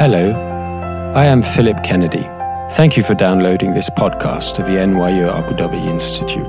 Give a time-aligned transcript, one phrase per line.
[0.00, 0.32] Hello,
[1.14, 2.26] I am Philip Kennedy.
[2.70, 6.48] Thank you for downloading this podcast of the NYU Abu Dhabi Institute.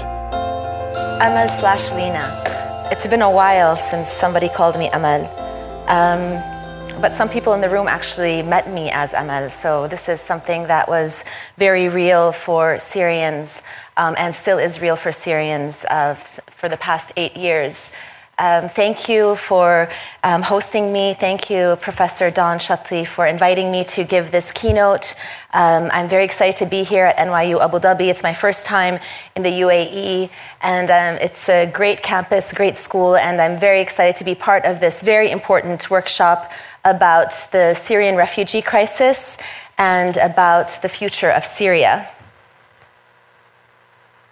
[1.20, 2.42] Amal slash Lina.
[2.92, 5.24] It's been a while since somebody called me Amal.
[5.88, 6.57] Um,
[7.00, 10.66] but some people in the room actually met me as Amal, so this is something
[10.66, 11.24] that was
[11.56, 13.62] very real for Syrians
[13.96, 17.92] um, and still is real for Syrians uh, for the past eight years.
[18.40, 19.90] Um, thank you for
[20.22, 21.12] um, hosting me.
[21.14, 25.16] Thank you, Professor Dawn Chatty, for inviting me to give this keynote.
[25.52, 28.08] Um, I'm very excited to be here at NYU Abu Dhabi.
[28.08, 29.00] It's my first time
[29.34, 30.30] in the UAE,
[30.62, 34.64] and um, it's a great campus, great school, and I'm very excited to be part
[34.64, 36.52] of this very important workshop
[36.84, 39.36] about the Syrian refugee crisis
[39.78, 42.08] and about the future of Syria.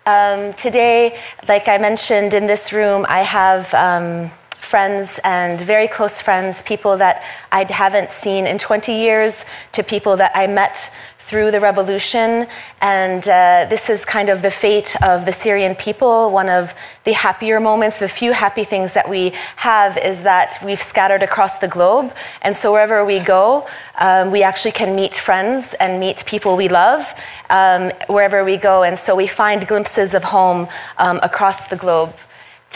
[0.07, 1.19] Um, today,
[1.49, 6.97] like I mentioned in this room, I have um, friends and very close friends, people
[6.99, 10.93] that I haven't seen in 20 years, to people that I met
[11.27, 12.47] through the revolution.
[12.81, 16.31] And uh, this is kind of the fate of the Syrian people.
[16.31, 20.81] One of the happier moments, the few happy things that we have is that we've
[20.81, 22.13] scattered across the globe.
[22.43, 23.67] And so wherever we go,
[23.99, 27.13] um, we actually can meet friends and meet people we love
[27.51, 28.85] um, wherever we go.
[28.85, 32.15] And so we find glimpses of home um, across the globe.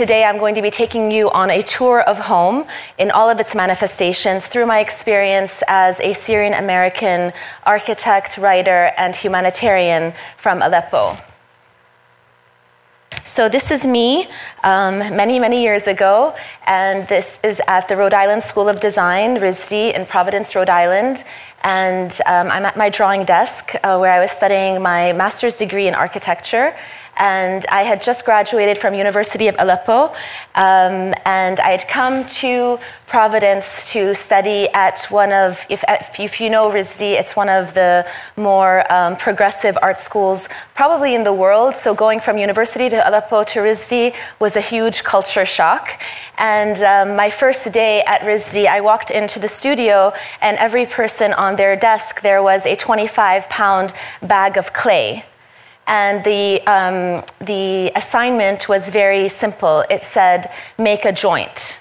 [0.01, 2.65] Today, I'm going to be taking you on a tour of home
[2.97, 7.34] in all of its manifestations through my experience as a Syrian American
[7.67, 11.19] architect, writer, and humanitarian from Aleppo.
[13.25, 14.27] So, this is me
[14.65, 16.34] um, many, many years ago,
[16.67, 21.25] and this is at the Rhode Island School of Design, RISD, in Providence, Rhode Island.
[21.62, 25.89] And um, I'm at my drawing desk uh, where I was studying my master's degree
[25.89, 26.75] in architecture
[27.21, 30.07] and I had just graduated from University of Aleppo,
[30.55, 35.84] um, and I had come to Providence to study at one of, if,
[36.19, 41.25] if you know RISD, it's one of the more um, progressive art schools probably in
[41.25, 41.75] the world.
[41.75, 46.00] So going from University to Aleppo to RISD was a huge culture shock.
[46.39, 51.33] And um, my first day at RISD, I walked into the studio, and every person
[51.34, 53.93] on their desk, there was a 25 pound
[54.23, 55.25] bag of clay.
[55.91, 59.84] And the, um, the assignment was very simple.
[59.91, 61.80] It said, make a joint.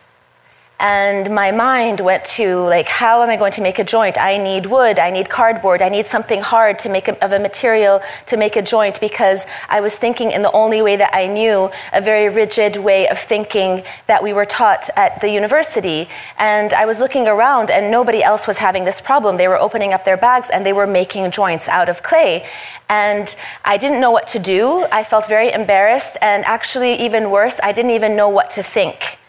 [0.80, 4.18] And my mind went to, like, how am I going to make a joint?
[4.18, 7.40] I need wood, I need cardboard, I need something hard to make a, of a
[7.40, 11.28] material to make a joint because I was thinking in the only way that I
[11.28, 16.08] knew, a very rigid way of thinking that we were taught at the university.
[16.38, 19.36] And I was looking around and nobody else was having this problem.
[19.36, 22.46] They were opening up their bags and they were making joints out of clay.
[22.88, 23.36] And
[23.66, 24.86] I didn't know what to do.
[24.94, 26.16] I felt very embarrassed.
[26.22, 29.20] And actually, even worse, I didn't even know what to think.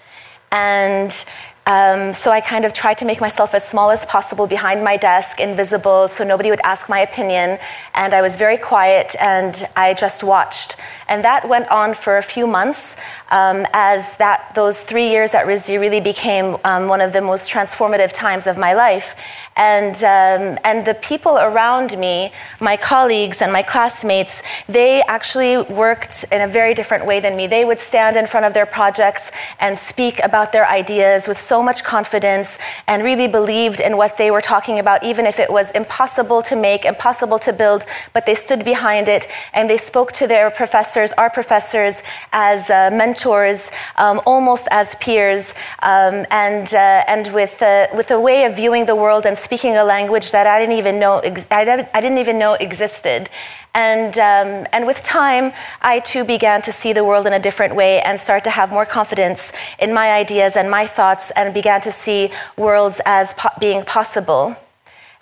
[0.53, 1.25] And
[1.66, 4.97] um, so I kind of tried to make myself as small as possible behind my
[4.97, 7.59] desk, invisible, so nobody would ask my opinion.
[7.94, 10.77] And I was very quiet and I just watched.
[11.09, 12.97] And that went on for a few months
[13.31, 17.53] um, as that, those three years at RISD really became um, one of the most
[17.53, 19.15] transformative times of my life.
[19.60, 26.25] And, um, and the people around me, my colleagues and my classmates, they actually worked
[26.32, 27.47] in a very different way than me.
[27.47, 31.62] They would stand in front of their projects and speak about their ideas with so
[31.62, 35.72] much confidence and really believed in what they were talking about, even if it was
[35.72, 37.84] impossible to make, impossible to build,
[38.15, 42.88] but they stood behind it and they spoke to their professors, our professors, as uh,
[42.91, 48.56] mentors, um, almost as peers, um, and, uh, and with, uh, with a way of
[48.56, 52.38] viewing the world and speaking a language that I didn't even know, I didn't even
[52.38, 53.28] know existed.
[53.75, 55.53] And, um, and with time,
[55.83, 58.71] I too began to see the world in a different way and start to have
[58.71, 63.49] more confidence in my ideas and my thoughts and began to see worlds as po-
[63.59, 64.55] being possible.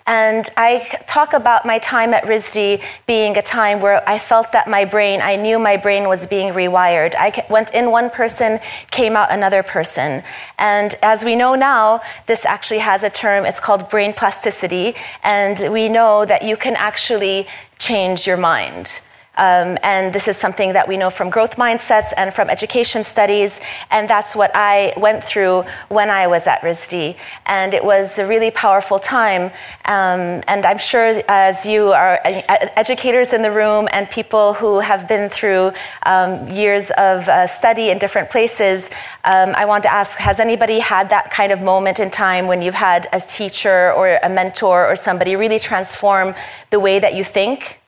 [0.09, 4.67] And I talk about my time at RISD being a time where I felt that
[4.67, 7.13] my brain, I knew my brain was being rewired.
[7.15, 10.23] I went in one person, came out another person.
[10.57, 14.95] And as we know now, this actually has a term, it's called brain plasticity.
[15.23, 17.45] And we know that you can actually
[17.77, 19.01] change your mind.
[19.39, 23.61] Um, and this is something that we know from growth mindsets and from education studies.
[23.89, 27.15] And that's what I went through when I was at RISD.
[27.45, 29.43] And it was a really powerful time.
[29.85, 35.07] Um, and I'm sure as you are educators in the room and people who have
[35.07, 35.71] been through
[36.05, 38.89] um, years of uh, study in different places,
[39.23, 42.61] um, I want to ask has anybody had that kind of moment in time when
[42.61, 46.35] you've had a teacher or a mentor or somebody really transform
[46.71, 47.78] the way that you think?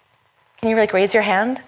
[0.62, 1.60] Can you like raise your hand?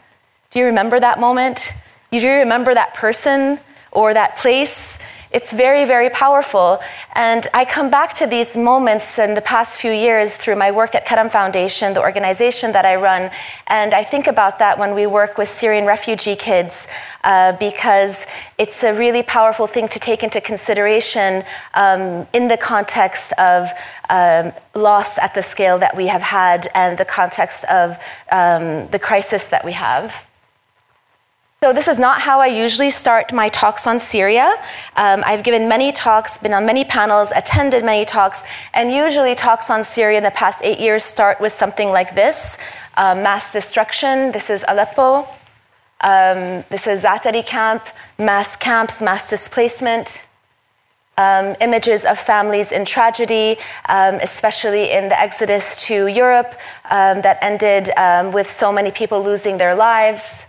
[0.52, 1.74] Do you remember that moment?
[2.12, 3.58] Do you remember that person
[3.92, 5.00] or that place?
[5.34, 6.80] It's very, very powerful.
[7.16, 10.94] And I come back to these moments in the past few years through my work
[10.94, 13.32] at Karam Foundation, the organization that I run.
[13.66, 16.88] And I think about that when we work with Syrian refugee kids
[17.24, 18.28] uh, because
[18.60, 21.44] it's a really powerful thing to take into consideration
[21.74, 23.70] um, in the context of
[24.12, 27.98] um, loss at the scale that we have had and the context of
[28.32, 30.14] um, the crisis that we have.
[31.64, 34.54] So, this is not how I usually start my talks on Syria.
[34.98, 38.44] Um, I've given many talks, been on many panels, attended many talks,
[38.74, 42.58] and usually talks on Syria in the past eight years start with something like this
[42.98, 44.34] uh, mass destruction.
[44.34, 45.26] This is Aleppo.
[46.02, 47.88] Um, this is Zaatari camp,
[48.20, 50.22] mass camps, mass displacement.
[51.18, 53.56] Um, images of families in tragedy,
[53.88, 56.56] um, especially in the exodus to Europe
[56.92, 60.48] um, that ended um, with so many people losing their lives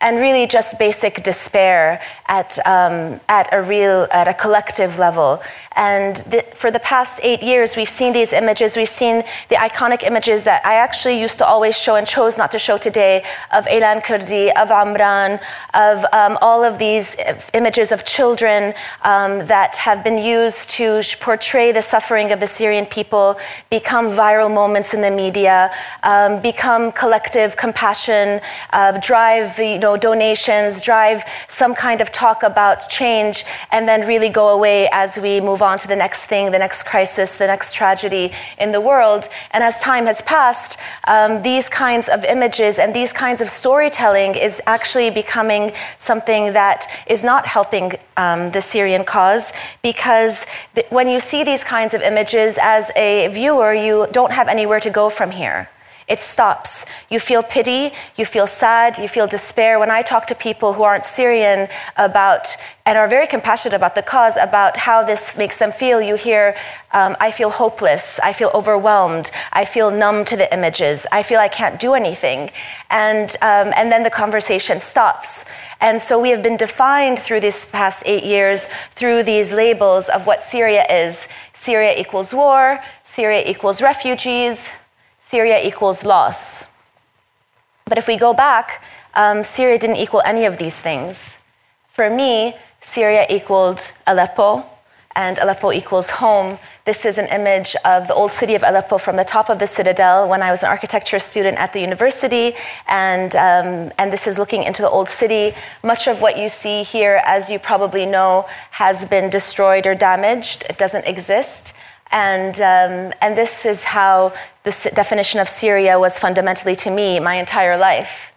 [0.00, 5.42] and really just basic despair at, um, at a real, at a collective level.
[5.74, 8.76] And the, for the past eight years, we've seen these images.
[8.76, 12.52] We've seen the iconic images that I actually used to always show and chose not
[12.52, 15.40] to show today of Aylan Kurdi, of Omran,
[15.74, 17.16] of um, all of these
[17.54, 22.86] images of children um, that have been used to portray the suffering of the Syrian
[22.86, 23.36] people,
[23.70, 25.70] become viral moments in the media,
[26.04, 28.40] um, become collective compassion,
[28.72, 34.06] uh, drive, you know, know, donations, drive some kind of talk about change, and then
[34.06, 37.46] really go away as we move on to the next thing, the next crisis, the
[37.46, 39.28] next tragedy in the world.
[39.52, 44.34] And as time has passed, um, these kinds of images and these kinds of storytelling
[44.34, 49.52] is actually becoming something that is not helping um, the Syrian cause
[49.82, 54.48] because th- when you see these kinds of images as a viewer, you don't have
[54.48, 55.68] anywhere to go from here.
[56.08, 56.86] It stops.
[57.10, 59.78] You feel pity, you feel sad, you feel despair.
[59.78, 62.56] When I talk to people who aren't Syrian about
[62.86, 66.56] and are very compassionate about the cause, about how this makes them feel, you hear,
[66.94, 71.38] um, I feel hopeless, I feel overwhelmed, I feel numb to the images, I feel
[71.38, 72.50] I can't do anything.
[72.88, 75.44] And, um, and then the conversation stops.
[75.82, 80.26] And so we have been defined through these past eight years through these labels of
[80.26, 84.72] what Syria is Syria equals war, Syria equals refugees,
[85.28, 86.68] Syria equals loss.
[87.84, 88.82] But if we go back,
[89.12, 91.36] um, Syria didn't equal any of these things.
[91.92, 94.64] For me, Syria equaled Aleppo,
[95.14, 96.58] and Aleppo equals home.
[96.86, 99.66] This is an image of the old city of Aleppo from the top of the
[99.66, 102.54] citadel when I was an architecture student at the university.
[102.88, 105.54] And, um, and this is looking into the old city.
[105.82, 110.64] Much of what you see here, as you probably know, has been destroyed or damaged.
[110.70, 111.74] It doesn't exist.
[112.10, 114.32] And, um, and this is how
[114.64, 118.32] the definition of Syria was fundamentally to me my entire life.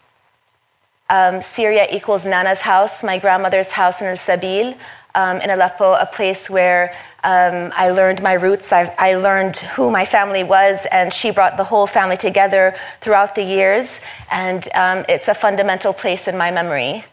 [1.10, 4.78] Um, Syria equals Nana's house, my grandmother's house in El Sabil,
[5.14, 8.72] um, in Aleppo, a place where um, I learned my roots.
[8.74, 13.36] I, I, learned who my family was, and she brought the whole family together throughout
[13.36, 14.02] the years.
[14.32, 17.06] And um, it's a fundamental place in my memory.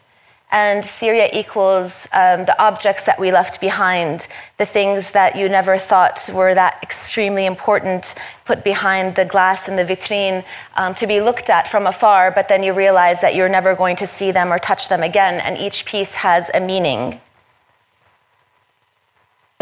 [0.51, 5.77] And Syria equals um, the objects that we left behind, the things that you never
[5.77, 8.15] thought were that extremely important,
[8.45, 10.43] put behind the glass in the vitrine
[10.75, 13.95] um, to be looked at from afar, but then you realize that you're never going
[13.97, 17.21] to see them or touch them again, and each piece has a meaning.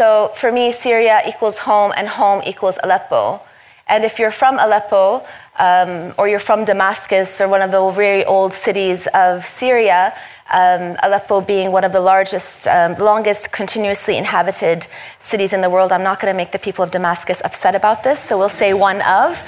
[0.00, 3.42] So for me, Syria equals home, and home equals Aleppo.
[3.88, 5.26] And if you're from Aleppo,
[5.58, 10.14] um, or you're from Damascus, or one of the very old cities of Syria,
[10.50, 14.86] um, Aleppo being one of the largest, um, longest continuously inhabited
[15.18, 15.92] cities in the world.
[15.92, 18.72] I'm not going to make the people of Damascus upset about this, so we'll say
[18.72, 19.38] one of.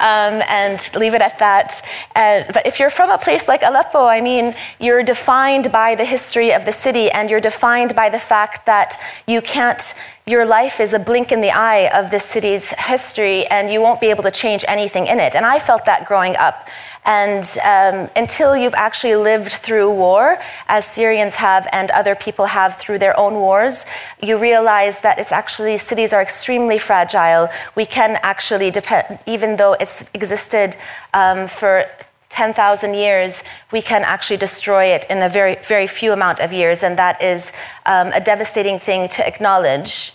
[0.00, 1.82] Um, and leave it at that.
[2.16, 6.06] Uh, but if you're from a place like Aleppo, I mean, you're defined by the
[6.06, 9.94] history of the city and you're defined by the fact that you can't,
[10.26, 14.00] your life is a blink in the eye of this city's history and you won't
[14.00, 15.34] be able to change anything in it.
[15.34, 16.66] And I felt that growing up.
[17.04, 20.38] And um, until you've actually lived through war,
[20.68, 23.86] as Syrians have and other people have through their own wars,
[24.22, 27.48] you realize that it's actually cities are extremely fragile.
[27.74, 30.76] We can actually depend, even though it's existed
[31.14, 31.86] um, for
[32.28, 33.42] 10,000 years,
[33.72, 37.20] we can actually destroy it in a very, very few amount of years, and that
[37.22, 37.52] is
[37.86, 40.12] um, a devastating thing to acknowledge.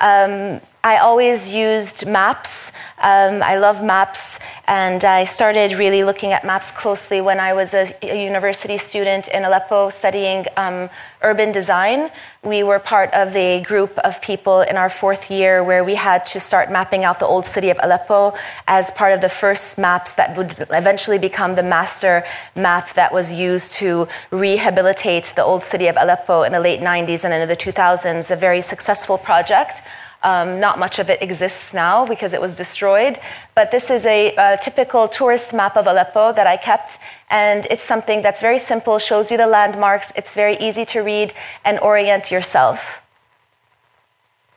[0.00, 2.72] Um, I always used maps.
[2.98, 7.72] Um, I love maps, and I started really looking at maps closely when I was
[7.72, 10.90] a, a university student in Aleppo studying um,
[11.22, 12.10] urban design.
[12.42, 16.24] We were part of the group of people in our fourth year where we had
[16.26, 18.34] to start mapping out the old city of Aleppo
[18.66, 22.24] as part of the first maps that would eventually become the master
[22.56, 27.24] map that was used to rehabilitate the old city of Aleppo in the late 90s
[27.24, 29.80] and into the 2000s, a very successful project.
[30.24, 33.18] Um, not much of it exists now because it was destroyed.
[33.54, 36.98] But this is a, a, typical tourist map of Aleppo that I kept.
[37.28, 41.32] And it's something that's very simple, shows you the landmarks, it's very easy to read
[41.64, 43.01] and orient yourself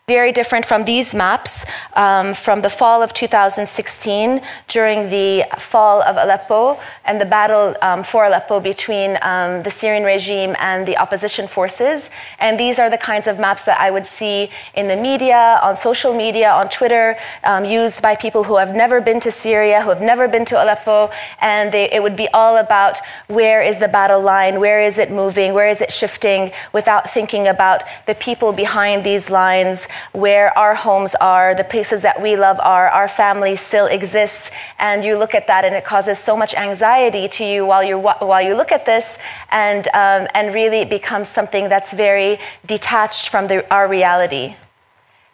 [0.07, 6.15] very different from these maps um, from the fall of 2016 during the fall of
[6.17, 11.47] Aleppo and the battle um, for Aleppo between um, the Syrian regime and the opposition
[11.47, 12.11] forces.
[12.37, 15.75] And these are the kinds of maps that I would see in the media, on
[15.75, 19.89] social media, on Twitter, um, used by people who have never been to Syria, who
[19.89, 21.09] have never been to Aleppo.
[21.41, 25.09] And they, it would be all about where is the battle line, where is it
[25.09, 30.75] moving, where is it shifting, without thinking about the people behind these lines where our
[30.75, 35.35] homes are, the places that we love are, our family still exists, and you look
[35.35, 38.71] at that and it causes so much anxiety to you while you while you look
[38.71, 39.17] at this,
[39.51, 44.55] and um, and really it becomes something that's very detached from the, our reality.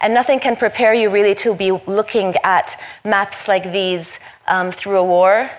[0.01, 2.75] And nothing can prepare you really to be looking at
[3.05, 5.49] maps like these um, through a war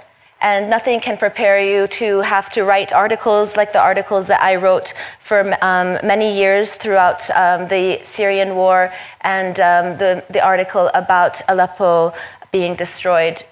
[0.42, 4.56] and nothing can prepare you to have to write articles like the articles that I
[4.56, 10.90] wrote for um, many years throughout um, the Syrian war and um, the, the article
[10.94, 12.12] about Aleppo
[12.50, 13.42] being destroyed.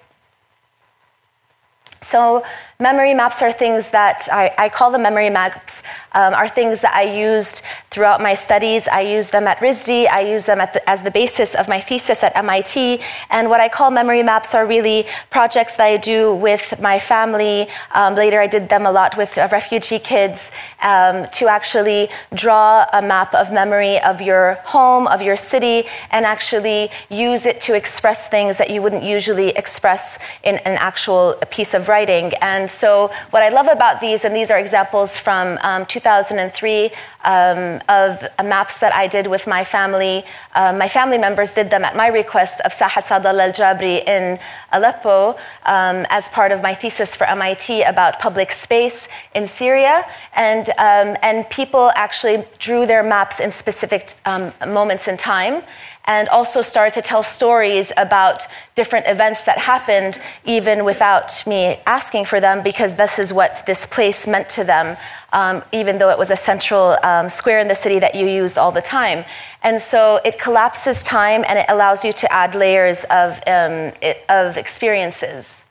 [2.00, 2.42] So,
[2.80, 5.82] memory maps are things that I, I call them memory maps,
[6.12, 8.88] um, are things that I used throughout my studies.
[8.88, 12.24] I used them at RISD, I use them the, as the basis of my thesis
[12.24, 13.00] at MIT.
[13.30, 17.68] And what I call memory maps are really projects that I do with my family.
[17.94, 20.50] Um, later, I did them a lot with uh, refugee kids
[20.82, 26.24] um, to actually draw a map of memory of your home, of your city, and
[26.24, 31.74] actually use it to express things that you wouldn't usually express in an actual piece
[31.74, 32.32] of writing.
[32.40, 36.90] And so, what I love about these, and these are examples from um, 2003
[37.24, 40.24] um, of maps that I did with my family.
[40.54, 44.38] Uh, my family members did them at my request of Sahat Sadallah al Jabri in
[44.72, 45.36] Aleppo
[45.66, 50.04] um, as part of my thesis for MIT about public space in Syria.
[50.34, 55.62] And, um, and people actually drew their maps in specific um, moments in time
[56.06, 62.24] and also started to tell stories about different events that happened even without me asking
[62.24, 64.96] for them because this is what this place meant to them
[65.32, 68.58] um, even though it was a central um, square in the city that you used
[68.58, 69.24] all the time.
[69.62, 74.24] And so it collapses time and it allows you to add layers of, um, it,
[74.28, 75.64] of experiences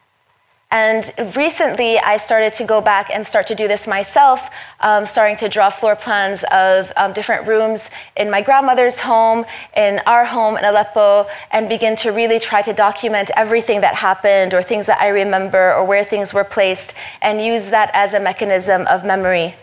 [0.72, 5.36] and recently, I started to go back and start to do this myself, um, starting
[5.38, 9.46] to draw floor plans of um, different rooms in my grandmother's home,
[9.76, 14.54] in our home in Aleppo, and begin to really try to document everything that happened
[14.54, 18.20] or things that I remember or where things were placed and use that as a
[18.20, 19.56] mechanism of memory.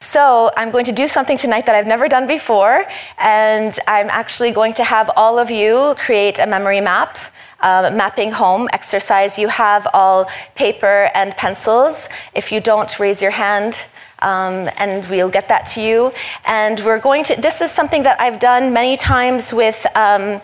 [0.00, 2.84] So, I'm going to do something tonight that I've never done before,
[3.16, 7.16] and I'm actually going to have all of you create a memory map
[7.62, 9.38] um, mapping home exercise.
[9.38, 12.08] You have all paper and pencils.
[12.34, 13.86] If you don't, raise your hand.
[14.20, 16.12] Um, and we'll get that to you.
[16.46, 20.40] And we're going to, this is something that I've done many times with um,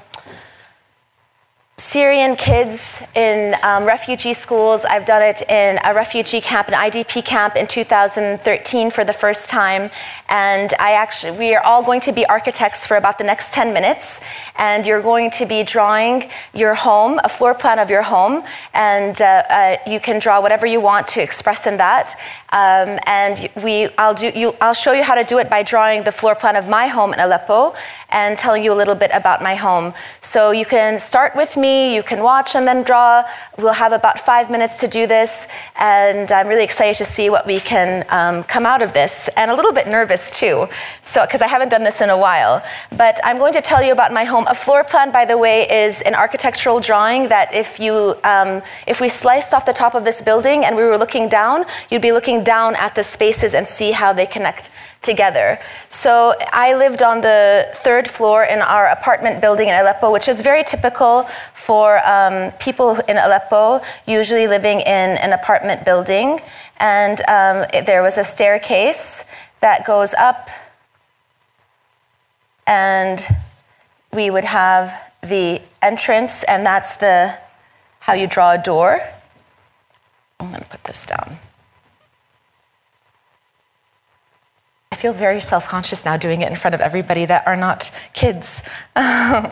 [1.79, 4.85] Syrian kids in um, refugee schools.
[4.85, 9.49] I've done it in a refugee camp, an IDP camp in 2013 for the first
[9.49, 9.89] time.
[10.29, 13.73] And I actually, we are all going to be architects for about the next 10
[13.73, 14.21] minutes.
[14.57, 18.43] And you're going to be drawing your home, a floor plan of your home.
[18.75, 22.17] And uh, uh, you can draw whatever you want to express in that.
[22.51, 26.03] Um, and we, I'll, do, you, I'll show you how to do it by drawing
[26.03, 27.75] the floor plan of my home in Aleppo
[28.11, 29.95] and telling you a little bit about my home.
[30.21, 31.95] So you can start with me me.
[31.97, 33.11] You can watch and then draw.
[33.59, 35.31] We'll have about five minutes to do this,
[35.79, 39.47] and I'm really excited to see what we can um, come out of this, and
[39.51, 40.57] a little bit nervous too,
[41.13, 42.55] so because I haven't done this in a while.
[43.03, 44.45] But I'm going to tell you about my home.
[44.49, 47.95] A floor plan, by the way, is an architectural drawing that if you
[48.35, 48.51] um,
[48.93, 52.07] if we sliced off the top of this building and we were looking down, you'd
[52.11, 54.71] be looking down at the spaces and see how they connect
[55.03, 55.59] together.
[55.89, 60.43] So I lived on the third floor in our apartment building in Aleppo, which is
[60.43, 61.25] very typical
[61.55, 66.41] for um, people in Aleppo, usually living in an apartment building.
[66.79, 69.25] And um, it, there was a staircase
[69.61, 70.49] that goes up,
[72.67, 73.25] and
[74.13, 77.37] we would have the entrance, and that's the
[78.01, 79.01] how you draw a door.
[80.41, 81.39] I'm going to put this down.
[84.99, 88.63] Feel very self conscious now doing it in front of everybody that are not kids.
[88.97, 89.47] um,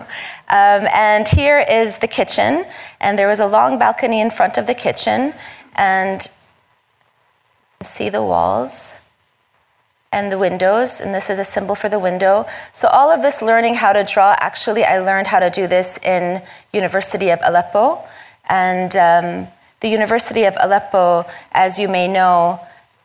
[0.49, 2.65] and here is the kitchen,
[3.01, 5.33] and there was a long balcony in front of the kitchen,
[5.77, 6.29] and
[7.83, 8.99] see the walls
[10.13, 12.47] and the windows, and this is a symbol for the window.
[12.73, 15.99] So all of this learning how to draw, actually, I learned how to do this
[15.99, 18.01] in University of Aleppo,
[18.49, 19.49] and um,
[19.81, 22.61] the University of Aleppo, as you may know,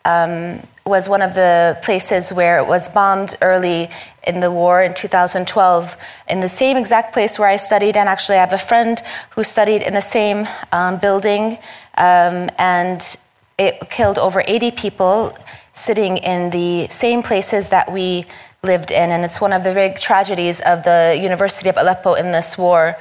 [0.05, 3.89] um, was one of the places where it was bombed early
[4.25, 5.97] in the war in 2012,
[6.29, 7.95] in the same exact place where I studied.
[7.95, 11.57] And actually, I have a friend who studied in the same um, building,
[11.97, 13.17] um, and
[13.57, 15.37] it killed over 80 people
[15.73, 18.25] sitting in the same places that we
[18.63, 19.11] lived in.
[19.11, 22.97] And it's one of the big tragedies of the University of Aleppo in this war.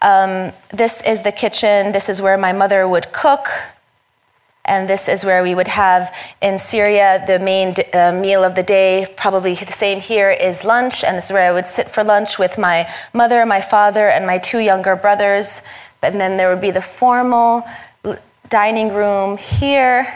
[0.00, 1.92] Um, this is the kitchen.
[1.92, 3.48] This is where my mother would cook.
[4.68, 8.62] And this is where we would have in Syria the main uh, meal of the
[8.62, 11.02] day, probably the same here, is lunch.
[11.02, 14.26] And this is where I would sit for lunch with my mother, my father, and
[14.26, 15.62] my two younger brothers.
[16.02, 17.64] And then there would be the formal
[18.50, 20.06] dining room here.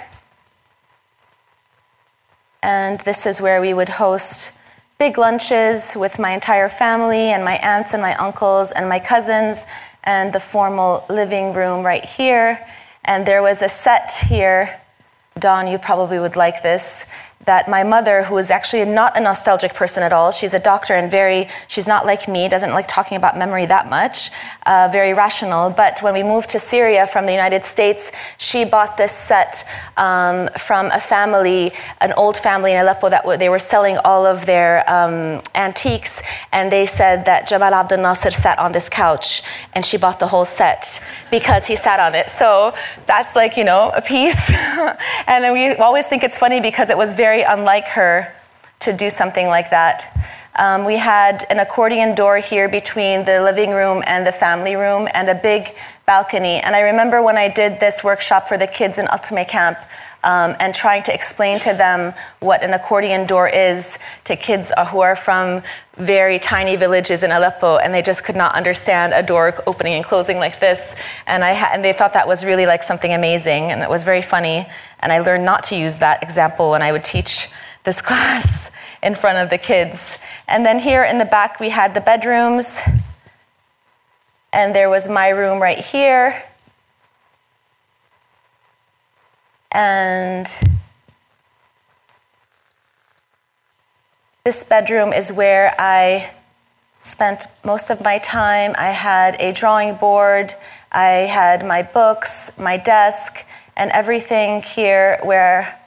[2.63, 4.53] And this is where we would host
[4.99, 9.67] big lunches with my entire family and my aunts and my uncles and my cousins,
[10.05, 12.65] and the formal living room right here.
[13.05, 14.81] And there was a set here.
[15.39, 17.07] Dawn, you probably would like this
[17.45, 20.95] that my mother, who is actually not a nostalgic person at all, she's a doctor
[20.95, 24.31] and very, she's not like me, doesn't like talking about memory that much,
[24.67, 25.71] uh, very rational.
[25.71, 29.65] But when we moved to Syria from the United States, she bought this set
[29.97, 34.47] um, from a family, an old family in Aleppo that they were selling all of
[34.47, 36.23] their um, antiques,
[36.53, 39.43] and they said that Jamal Abdel Nasser sat on this couch,
[39.75, 42.31] and she bought the whole set because he sat on it.
[42.31, 42.75] So
[43.07, 44.53] that's like, you know, a piece.
[45.27, 48.31] and we always think it's funny because it was very very unlike her
[48.79, 49.99] to do something like that.
[50.59, 55.09] Um, we had an accordion door here between the living room and the family room
[55.15, 55.75] and a big
[56.05, 56.61] balcony.
[56.61, 59.79] And I remember when I did this workshop for the kids in Atme Camp
[60.25, 65.01] um, and trying to explain to them what an accordion door is to kids who
[65.01, 65.63] are from
[65.97, 70.05] very tiny villages in Aleppo, and they just could not understand a door opening and
[70.05, 70.97] closing like this.
[71.27, 74.03] And, I ha- and they thought that was really like something amazing, and it was
[74.05, 74.67] very funny.
[75.01, 77.49] And I learned not to use that example when I would teach
[77.85, 78.71] this class
[79.03, 80.19] in front of the kids.
[80.49, 82.81] And then here in the back, we had the bedrooms,
[84.53, 86.43] and there was my room right here.
[89.73, 90.47] And
[94.45, 96.31] this bedroom is where I
[96.99, 98.75] spent most of my time.
[98.79, 100.55] I had a drawing board,
[100.93, 105.79] I had my books, my desk, and everything here where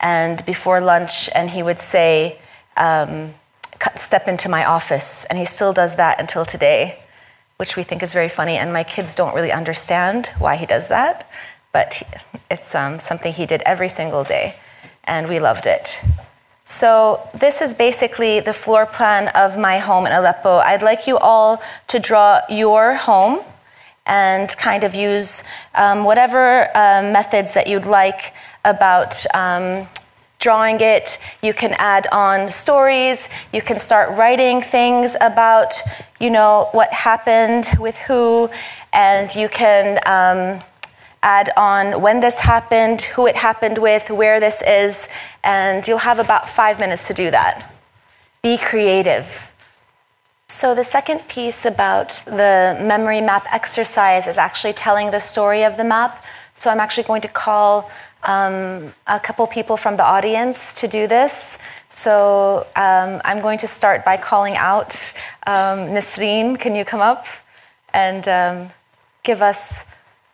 [0.00, 2.38] and before lunch, and he would say,
[2.76, 3.34] um,
[3.94, 6.98] "Step into my office," and he still does that until today
[7.56, 10.88] which we think is very funny, and my kids don't really understand why he does
[10.88, 11.28] that,
[11.72, 12.02] but
[12.50, 14.56] it's um, something he did every single day,
[15.04, 16.00] and we loved it.
[16.66, 20.56] So, this is basically the floor plan of my home in Aleppo.
[20.56, 23.40] I'd like you all to draw your home
[24.06, 28.32] and kind of use um, whatever uh, methods that you'd like
[28.64, 29.86] about um,
[30.38, 31.18] drawing it.
[31.42, 33.28] You can add on stories.
[33.52, 35.74] You can start writing things about,
[36.18, 38.48] you know, what happened with who,
[38.94, 40.62] and you can um,
[41.24, 45.08] add on when this happened, who it happened with, where this is,
[45.42, 47.72] and you'll have about five minutes to do that.
[48.42, 49.50] Be creative.
[50.48, 55.76] So, the second piece about the memory map exercise is actually telling the story of
[55.78, 56.22] the map.
[56.52, 57.90] So, I'm actually going to call
[58.22, 61.58] um, a couple people from the audience to do this.
[61.88, 64.92] So, um, I'm going to start by calling out
[65.46, 66.58] um, Nasreen.
[66.58, 67.24] Can you come up
[67.94, 68.68] and um,
[69.22, 69.86] give us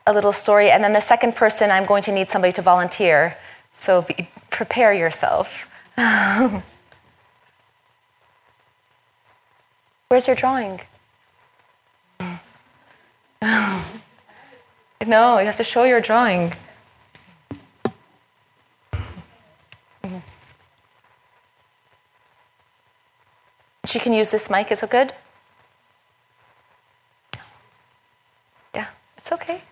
[0.06, 0.70] a little story?
[0.70, 3.36] And then the second person, I'm going to need somebody to volunteer.
[3.72, 5.68] So, be, prepare yourself.
[10.08, 10.80] Where's your drawing?
[15.06, 16.52] no, you have to show your drawing.
[23.90, 25.12] She can use this mic, is it good?
[28.72, 28.86] Yeah,
[29.16, 29.62] it's okay.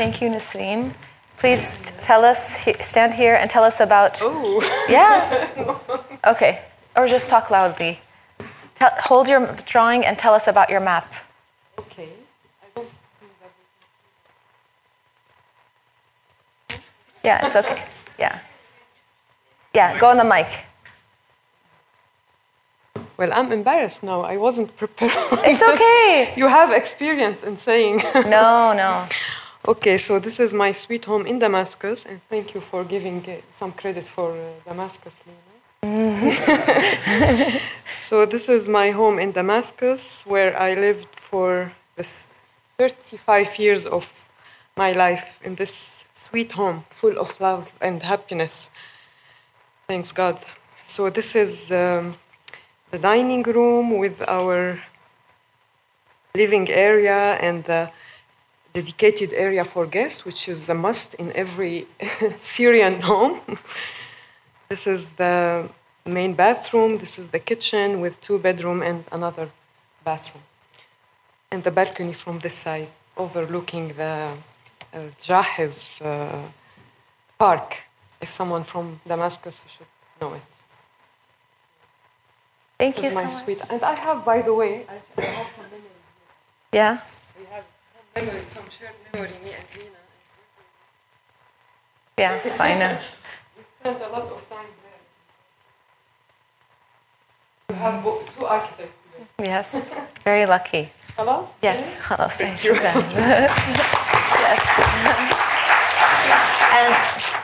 [0.00, 0.94] Thank you, Nasreen.
[1.36, 4.22] Please tell us, stand here and tell us about.
[4.22, 4.62] Ooh.
[4.88, 5.76] Yeah.
[6.26, 6.58] Okay.
[6.96, 8.00] Or just talk loudly.
[8.76, 11.12] Tell, hold your drawing and tell us about your map.
[11.78, 12.08] Okay.
[12.62, 12.88] I don't
[13.20, 13.32] think
[16.68, 16.80] that
[17.22, 17.84] Yeah, it's okay.
[18.18, 18.38] Yeah.
[19.74, 20.64] Yeah, go on the mic.
[23.18, 24.22] Well, I'm embarrassed now.
[24.22, 25.12] I wasn't prepared.
[25.44, 26.32] It's okay.
[26.40, 28.02] You have experience in saying.
[28.14, 29.04] No, no.
[29.66, 33.36] okay, so this is my sweet home in Damascus, and thank you for giving uh,
[33.54, 35.50] some credit for uh, Damascus, Lina.
[38.00, 42.04] so this is my home in Damascus, where I lived for the
[42.78, 44.28] 35 years of
[44.76, 48.70] my life in this sweet home, full of love and happiness.
[49.86, 50.38] Thanks God.
[50.84, 52.14] So this is um,
[52.90, 54.80] the dining room with our
[56.34, 57.90] living area and the
[58.72, 61.86] dedicated area for guests, which is a must in every
[62.38, 63.40] Syrian home.
[64.68, 65.68] this is the
[66.06, 66.98] main bathroom.
[66.98, 69.48] This is the kitchen with two bedroom and another
[70.04, 70.42] bathroom,
[71.50, 74.32] and the balcony from this side, overlooking the
[74.94, 76.42] uh, Jahiz uh,
[77.38, 77.76] park.
[78.20, 79.86] If someone from Damascus should
[80.20, 80.42] know it.
[82.78, 83.42] Thank This you is so my much.
[83.44, 85.64] sweet, and I have, by the way, I, I have some.
[86.72, 86.98] Yeah
[88.15, 90.01] We have some memory, some shared memory, me and Lena.
[92.17, 92.97] Yes, I know.
[93.57, 95.01] We spent a lot of time there.
[97.69, 98.97] We have bo- two architects
[99.37, 99.45] here.
[99.45, 99.93] Yes.
[100.23, 100.89] Very lucky.
[101.17, 101.49] خلاص?
[101.61, 101.95] Yes.
[102.01, 102.37] خلاص.
[102.37, 102.73] Thank you.
[102.75, 102.93] شكراً.
[104.45, 104.63] yes.
[106.77, 106.93] And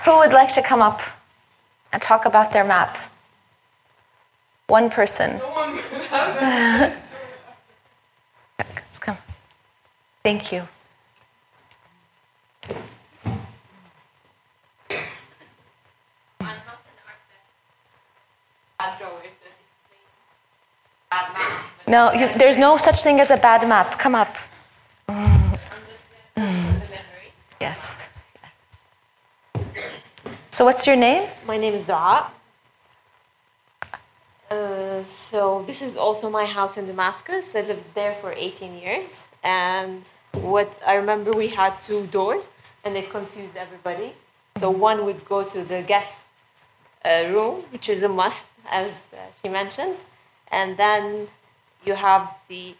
[0.05, 1.01] who would like to come up
[1.93, 2.97] and talk about their map?
[4.67, 5.39] One person.
[10.26, 10.66] Thank you.
[21.86, 24.00] No, you, there's no such thing as a bad map.
[24.00, 24.34] Come up.
[27.60, 28.08] Yes.
[30.50, 31.28] So, what's your name?
[31.46, 32.32] My name is Dua.
[34.50, 37.54] Uh, so this is also my house in Damascus.
[37.54, 40.02] I lived there for 18 years, and
[40.42, 42.50] what I remember we had two doors,
[42.84, 44.12] and it confused everybody.
[44.60, 46.28] So one would go to the guest
[47.04, 49.96] uh, room, which is a must, as uh, she mentioned,
[50.50, 51.28] and then
[51.84, 52.74] you have the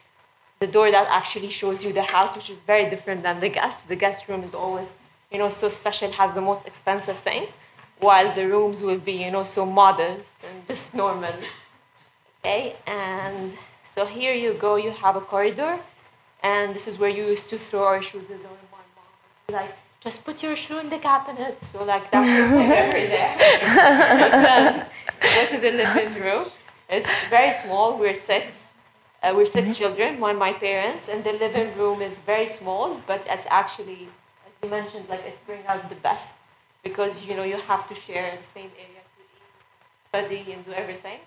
[0.59, 3.89] the door that actually shows you the house, which is very different than the guest.
[3.89, 4.89] The guest room is always,
[5.31, 7.51] you know, so special, has the most expensive things,
[7.99, 11.35] while the rooms will be, you know, so modest and just normal.
[12.41, 13.53] Okay, and
[13.87, 15.79] so here you go, you have a corridor,
[16.47, 18.39] and this is where you used to throw our shoes in.
[18.77, 19.09] My mom
[19.59, 19.73] like,
[20.07, 21.55] just put your shoe in the cabinet.
[21.73, 23.31] So like that's the every day.
[25.37, 26.45] go to the living room.
[26.97, 27.99] It's very small.
[28.03, 28.73] We're six.
[29.23, 33.21] Uh, we're 6 children, one my parents, and the living room is very small, but
[33.35, 34.03] it's actually,
[34.47, 36.37] as you mentioned, like it brings out the best
[36.85, 39.53] because you know you have to share the same area to eat,
[40.11, 41.19] study, and do everything.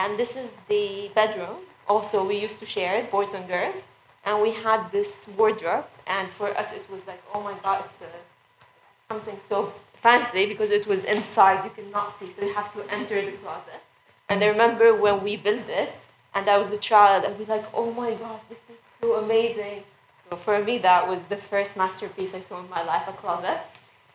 [0.00, 1.58] And this is the bedroom.
[1.86, 3.84] Also, we used to share it, boys and girls,
[4.24, 5.86] and we had this wardrobe.
[6.06, 10.70] And for us, it was like, oh my god, it's a, something so fancy because
[10.70, 11.64] it was inside.
[11.64, 13.80] You cannot see, so you have to enter the closet.
[14.28, 15.92] And I remember when we built it,
[16.34, 19.82] and I was a child, I'd be like, oh my god, this is so amazing.
[20.28, 23.58] So for me, that was the first masterpiece I saw in my life, a closet.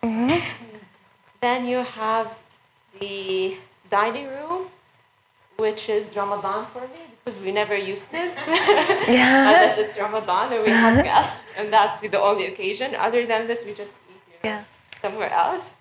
[0.01, 0.39] Mm-hmm.
[1.41, 2.37] then you have
[2.99, 3.57] the
[3.89, 4.67] dining room,
[5.57, 9.47] which is Ramadan for me because we never used it yeah.
[9.49, 12.93] unless it's Ramadan and we have guests, and that's the only occasion.
[12.95, 14.63] Other than this, we just eat you know, Yeah.
[15.01, 15.71] somewhere else.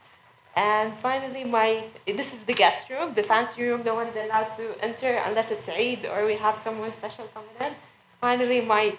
[0.57, 3.83] And finally, my this is the guest room, the fancy room.
[3.85, 7.73] No one's allowed to enter unless it's Eid or we have someone special coming in.
[8.21, 8.97] Finally, my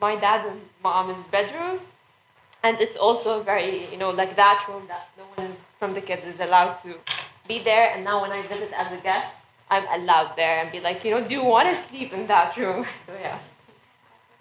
[0.00, 1.80] my dad and mom's bedroom,
[2.62, 6.02] and it's also very you know like that room that no one is, from the
[6.02, 6.90] kids is allowed to
[7.48, 7.90] be there.
[7.94, 9.36] And now when I visit as a guest,
[9.70, 12.56] I'm allowed there and be like, you know, do you want to sleep in that
[12.56, 12.86] room?
[13.06, 13.40] So yes.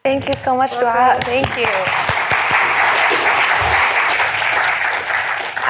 [0.04, 1.20] Thank you so much, Dua.
[1.22, 1.70] Thank you.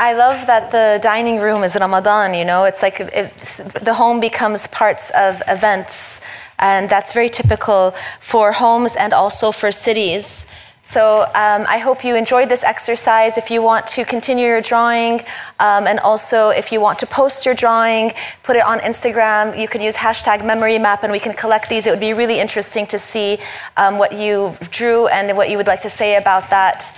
[0.02, 4.22] I love that the dining room is Ramadan, you know, it's like it's, the home
[4.22, 6.22] becomes parts of events,
[6.58, 7.92] and that's very typical
[8.22, 10.46] for homes and also for cities.
[10.90, 13.38] So um, I hope you enjoyed this exercise.
[13.38, 15.20] If you want to continue your drawing,
[15.60, 19.68] um, and also if you want to post your drawing, put it on Instagram, you
[19.68, 21.86] can use hashtag memory map and we can collect these.
[21.86, 23.38] It would be really interesting to see
[23.78, 26.92] um, what you drew and what you would like to say about that.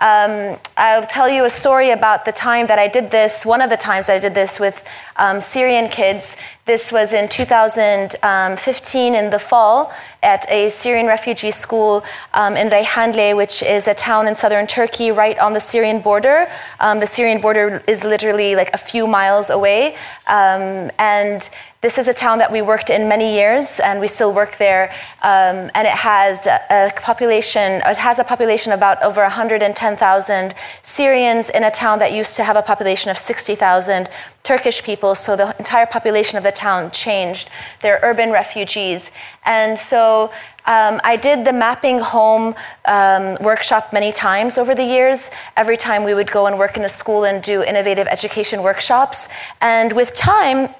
[0.00, 3.68] Um, I'll tell you a story about the time that I did this, one of
[3.68, 4.82] the times that I did this with
[5.16, 6.38] um, Syrian kids.
[6.66, 13.36] This was in 2015 in the fall at a Syrian refugee school um, in Reyhanli,
[13.36, 16.50] which is a town in southern Turkey right on the Syrian border.
[16.80, 19.94] Um, the Syrian border is literally like a few miles away.
[20.26, 21.50] Um, and
[21.84, 24.90] this is a town that we worked in many years, and we still work there.
[25.20, 27.82] Um, and it has a population.
[27.84, 32.42] It has a population of about over 110,000 Syrians in a town that used to
[32.42, 34.08] have a population of 60,000
[34.44, 35.14] Turkish people.
[35.14, 37.50] So the entire population of the town changed.
[37.82, 39.10] They're urban refugees,
[39.44, 40.32] and so.
[40.66, 42.54] Um, I did the mapping home
[42.86, 45.30] um, workshop many times over the years.
[45.58, 49.28] Every time we would go and work in a school and do innovative education workshops.
[49.60, 50.70] And with time,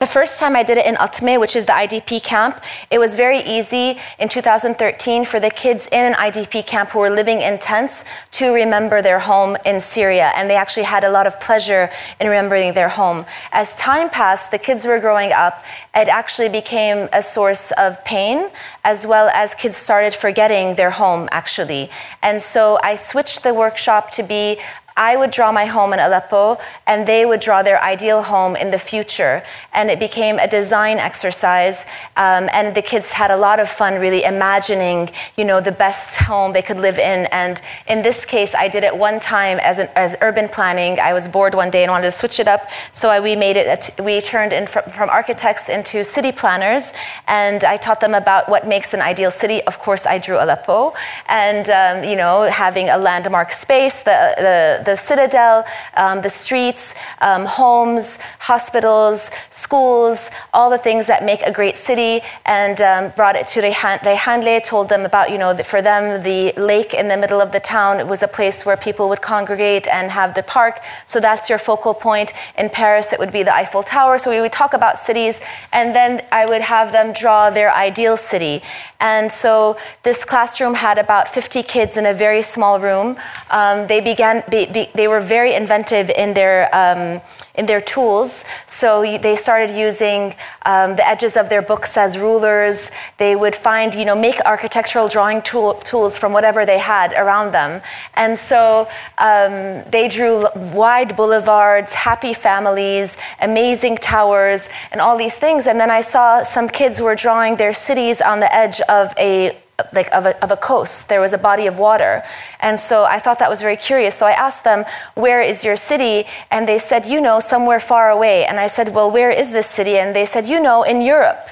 [0.00, 3.16] the first time I did it in Atme, which is the IDP camp, it was
[3.16, 7.58] very easy in 2013 for the kids in an IDP camp who were living in
[7.58, 10.32] tents to remember their home in Syria.
[10.36, 13.26] And they actually had a lot of pleasure in remembering their home.
[13.52, 15.62] As time passed, the kids were growing up,
[15.94, 18.48] it actually became a source of pain,
[18.84, 21.90] as well as kids started forgetting their home, actually.
[22.22, 24.60] And so I switched the workshop to be
[25.00, 28.70] I would draw my home in Aleppo, and they would draw their ideal home in
[28.70, 29.42] the future.
[29.72, 31.86] And it became a design exercise,
[32.18, 35.08] um, and the kids had a lot of fun really imagining,
[35.38, 37.26] you know, the best home they could live in.
[37.32, 41.00] And in this case, I did it one time as, an, as urban planning.
[41.00, 43.56] I was bored one day and wanted to switch it up, so I, we made
[43.56, 43.90] it.
[43.98, 46.92] We turned in from, from architects into city planners,
[47.26, 49.62] and I taught them about what makes an ideal city.
[49.62, 50.92] Of course, I drew Aleppo,
[51.26, 55.64] and um, you know, having a landmark space, the the, the citadel,
[55.96, 62.20] um, the streets, um, homes, hospitals, schools, all the things that make a great city,
[62.46, 66.94] and um, brought it to Reyhanli, told them about, you know, for them, the lake
[66.94, 70.34] in the middle of the town was a place where people would congregate and have
[70.34, 70.80] the park.
[71.06, 72.32] So that's your focal point.
[72.58, 74.18] In Paris, it would be the Eiffel Tower.
[74.18, 75.40] So we would talk about cities,
[75.72, 78.62] and then I would have them draw their ideal city.
[79.00, 83.16] And so this classroom had about 50 kids in a very small room.
[83.50, 87.20] Um, they began, be, be, they were very inventive in their um,
[87.54, 88.44] in their tools.
[88.66, 92.90] So they started using um, the edges of their books as rulers.
[93.18, 97.52] They would find, you know, make architectural drawing tool, tools from whatever they had around
[97.52, 97.82] them.
[98.14, 105.66] And so um, they drew wide boulevards, happy families, amazing towers, and all these things.
[105.66, 109.56] And then I saw some kids were drawing their cities on the edge of a
[109.92, 111.08] like of a, of a coast.
[111.08, 112.22] There was a body of water.
[112.60, 114.14] And so i thought that was very curious.
[114.14, 116.26] So i asked them where is your city?
[116.50, 118.44] And they said you know somewhere far away.
[118.44, 119.96] And i said well where is this city?
[119.98, 121.48] And they said you know in europe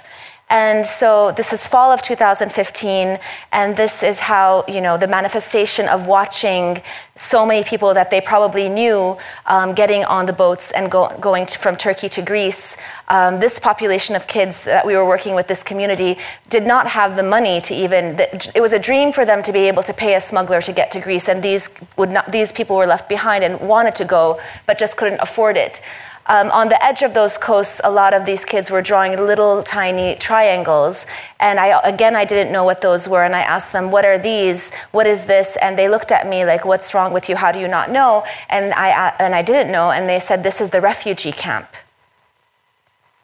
[0.50, 3.18] and so this is fall of 2015,
[3.52, 6.82] and this is how, you know, the manifestation of watching
[7.16, 11.44] so many people that they probably knew um, getting on the boats and go, going
[11.46, 12.78] to, from Turkey to Greece.
[13.08, 16.16] Um, this population of kids that we were working with, this community,
[16.48, 19.68] did not have the money to even, it was a dream for them to be
[19.68, 22.76] able to pay a smuggler to get to Greece, and these, would not, these people
[22.76, 25.82] were left behind and wanted to go, but just couldn't afford it.
[26.29, 29.62] Um, on the edge of those coasts, a lot of these kids were drawing little
[29.62, 31.07] tiny triangles.
[31.41, 33.25] And I, again, I didn't know what those were.
[33.25, 34.75] And I asked them, What are these?
[34.93, 35.57] What is this?
[35.62, 37.37] And they looked at me like, What's wrong with you?
[37.37, 38.25] How do you not know?
[38.51, 39.91] And I, and I didn't know.
[39.91, 41.69] And they said, This is the refugee camp.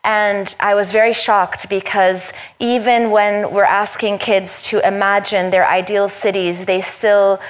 [0.02, 6.08] And I was very shocked because even when we're asking kids to imagine their ideal
[6.08, 7.40] cities, they still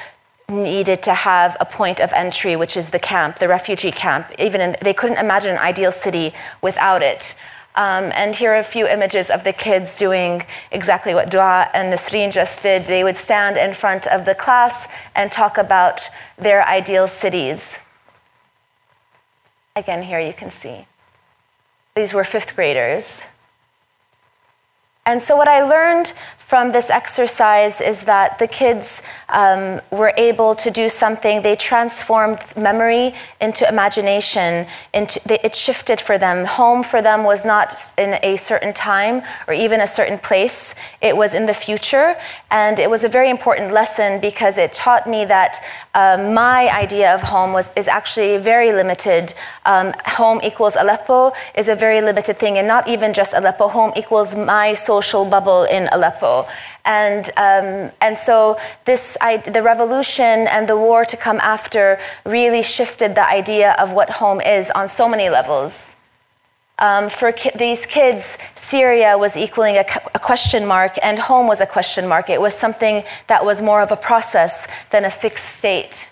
[0.48, 4.30] needed to have a point of entry, which is the camp, the refugee camp.
[4.38, 7.34] Even in, they couldn't imagine an ideal city without it.
[7.76, 11.92] Um, and here are a few images of the kids doing exactly what Dua and
[11.92, 12.86] Nasreen just did.
[12.86, 17.80] They would stand in front of the class and talk about their ideal cities.
[19.74, 20.86] Again, here you can see.
[21.96, 23.24] These were fifth graders.
[25.06, 30.54] And so, what I learned from this exercise is that the kids um, were able
[30.54, 31.40] to do something.
[31.40, 34.66] They transformed memory into imagination.
[34.92, 36.44] Into, it shifted for them.
[36.44, 41.16] Home for them was not in a certain time or even a certain place, it
[41.16, 42.14] was in the future.
[42.50, 45.60] And it was a very important lesson because it taught me that
[45.94, 49.32] uh, my idea of home was, is actually very limited.
[49.64, 53.68] Um, home equals Aleppo is a very limited thing, and not even just Aleppo.
[53.68, 56.46] Home equals my social bubble in Aleppo.
[56.84, 62.62] And, um, and so this, I, the revolution and the war to come after really
[62.62, 65.96] shifted the idea of what home is on so many levels.
[66.78, 71.60] Um, for ki- these kids, Syria was equaling a, a, question mark, and home was
[71.60, 72.28] a question mark.
[72.28, 76.08] It was something that was more of a process than a fixed state.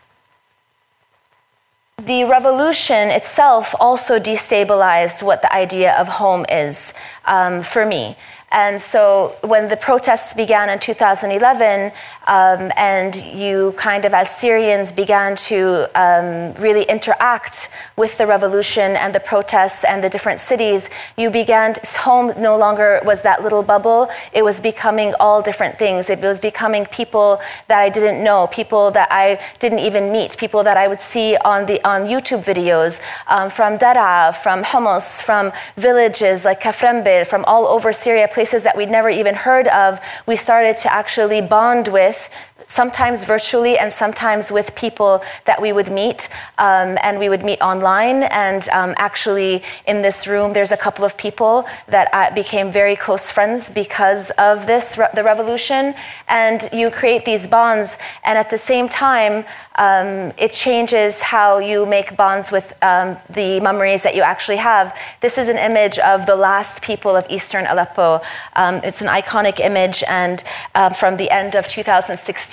[1.99, 6.95] The revolution itself also destabilized what the idea of home is
[7.27, 8.17] um, for me.
[8.53, 11.91] And so when the protests began in 2011,
[12.27, 18.95] um, and you kind of, as Syrians, began to um, really interact with the revolution
[18.97, 23.63] and the protests and the different cities, you began, home no longer was that little
[23.63, 24.09] bubble.
[24.35, 26.11] It was becoming all different things.
[26.11, 30.63] It was becoming people that I didn't know, people that I didn't even meet, people
[30.65, 35.53] that I would see on, the, on YouTube videos um, from Dara, from Homs, from
[35.77, 40.37] villages like Kafrembil, from all over Syria, places that we'd never even heard of, we
[40.37, 42.29] started to actually bond with
[42.67, 47.61] sometimes virtually and sometimes with people that we would meet um, and we would meet
[47.61, 48.25] online.
[48.25, 52.97] And um, actually in this room there's a couple of people that I became very
[52.97, 55.95] close friends because of this the revolution.
[56.29, 59.45] And you create these bonds and at the same time
[59.77, 64.97] um, it changes how you make bonds with um, the memories that you actually have.
[65.21, 68.21] This is an image of the last people of eastern aleppo.
[68.55, 70.45] Um, it's an iconic image and
[70.75, 72.52] um, from the end of 2016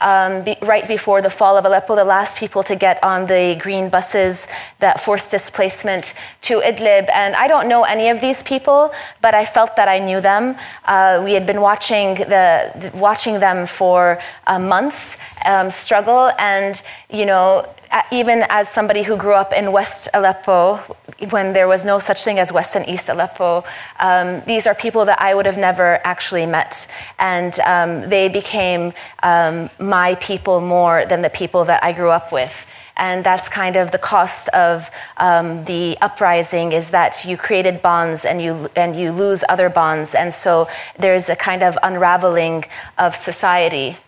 [0.00, 3.56] um, be, right before the fall of Aleppo, the last people to get on the
[3.60, 7.08] green buses that forced displacement to Idlib.
[7.10, 10.56] And I don't know any of these people, but I felt that I knew them.
[10.84, 17.26] Uh, we had been watching, the, watching them for uh, months um, struggle, and you
[17.26, 17.66] know,
[18.10, 20.76] even as somebody who grew up in West Aleppo,
[21.30, 23.64] when there was no such thing as West and East Aleppo,
[24.00, 26.86] um, these are people that I would have never actually met.
[27.18, 32.32] And um, they became um, my people more than the people that I grew up
[32.32, 32.66] with.
[32.96, 38.24] And that's kind of the cost of um, the uprising is that you created bonds
[38.24, 40.14] and you, and you lose other bonds.
[40.14, 42.64] And so there's a kind of unraveling
[42.98, 43.98] of society.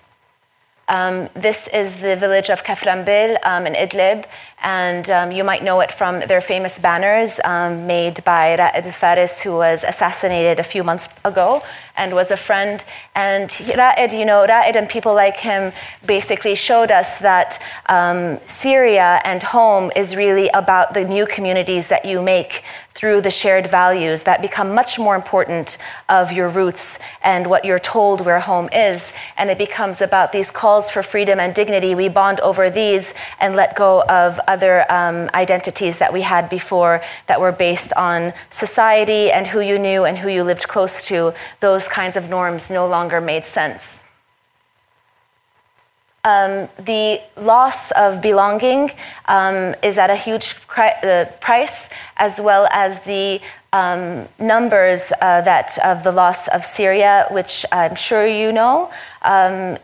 [0.89, 4.25] Um, this is the village of Kaframbil um, in Idlib,
[4.63, 9.43] and um, you might know it from their famous banners um, made by Ra'ed Faris,
[9.43, 11.63] who was assassinated a few months ago
[11.97, 12.83] and was a friend.
[13.15, 15.73] And Ra'ed, you know, Ra'ed and people like him
[16.07, 22.05] basically showed us that um, Syria and home is really about the new communities that
[22.07, 22.63] you make
[22.99, 27.79] through the shared values that become much more important of your roots and what you're
[27.79, 29.13] told where home is.
[29.37, 31.95] And it becomes about these calls for freedom and dignity.
[31.95, 37.01] We bond over these and let go of other um, identities that we had before
[37.29, 41.33] that were based on society and who you knew and who you lived close to.
[41.61, 44.03] Those kinds of norms no longer made sense.
[46.25, 48.91] Um, the loss of belonging
[49.27, 53.41] um, is at a huge uh, price, as well as the
[53.73, 58.91] um, numbers uh, that of the loss of Syria, which I'm sure you know.
[59.23, 59.79] Um,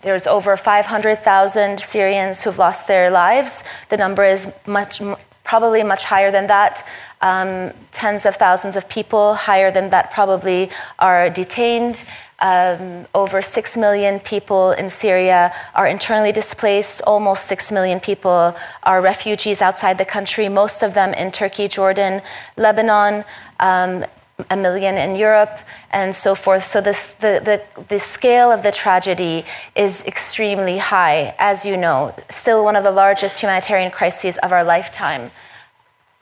[0.00, 3.64] there's over 500,000 Syrians who've lost their lives.
[3.88, 5.00] The number is much,
[5.44, 6.86] probably much higher than that.
[7.20, 12.02] Um, tens of thousands of people, higher than that, probably are detained.
[12.42, 17.00] Um, over 6 million people in Syria are internally displaced.
[17.06, 22.20] Almost 6 million people are refugees outside the country, most of them in Turkey, Jordan,
[22.56, 23.24] Lebanon.
[23.60, 24.04] Um,
[24.50, 25.58] a million in Europe,
[25.92, 26.64] and so forth.
[26.64, 29.44] So this, the, the, the scale of the tragedy
[29.76, 34.64] is extremely high, as you know, still one of the largest humanitarian crises of our
[34.64, 35.30] lifetime.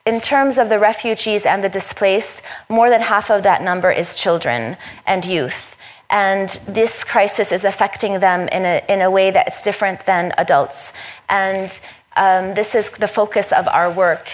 [0.05, 4.15] In terms of the refugees and the displaced, more than half of that number is
[4.15, 5.77] children and youth.
[6.11, 10.93] And this crisis is affecting them in a, in a way that's different than adults.
[11.29, 11.79] And
[12.17, 14.29] um, this is the focus of our work.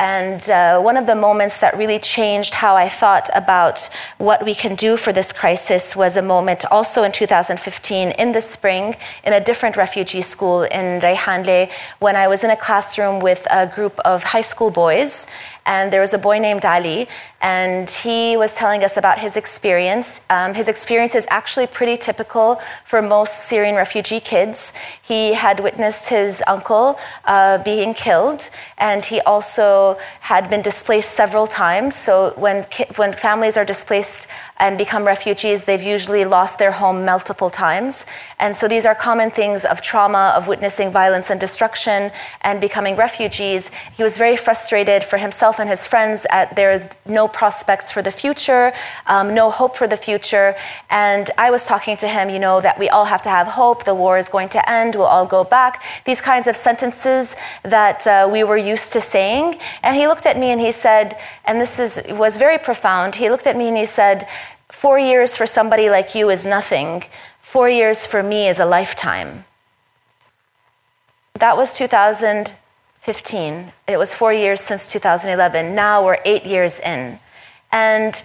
[0.00, 4.54] And uh, one of the moments that really changed how I thought about what we
[4.54, 9.34] can do for this crisis was a moment also in 2015 in the spring in
[9.34, 13.98] a different refugee school in Reyhanli when I was in a classroom with a group
[14.06, 15.26] of high school boys
[15.70, 17.06] and there was a boy named Ali,
[17.40, 20.20] and he was telling us about his experience.
[20.28, 24.72] Um, his experience is actually pretty typical for most Syrian refugee kids.
[25.00, 29.96] He had witnessed his uncle uh, being killed, and he also
[30.32, 31.94] had been displaced several times.
[31.94, 32.66] So when
[32.96, 34.26] when families are displaced
[34.58, 38.06] and become refugees, they've usually lost their home multiple times,
[38.40, 42.10] and so these are common things of trauma, of witnessing violence and destruction,
[42.42, 43.70] and becoming refugees.
[43.96, 48.10] He was very frustrated for himself and his friends at there's no prospects for the
[48.10, 48.72] future,
[49.06, 50.54] um, no hope for the future.
[50.90, 53.84] And I was talking to him, you know, that we all have to have hope,
[53.84, 55.82] the war is going to end, we'll all go back.
[56.04, 59.58] These kinds of sentences that uh, we were used to saying.
[59.82, 63.30] And he looked at me and he said, and this is, was very profound, he
[63.30, 64.26] looked at me and he said,
[64.68, 67.02] Four years for somebody like you is nothing.
[67.42, 69.44] Four years for me is a lifetime.
[71.34, 72.54] That was 2000.
[73.00, 73.72] 15.
[73.88, 75.74] It was four years since 2011.
[75.74, 77.18] Now we're eight years in.
[77.72, 78.22] And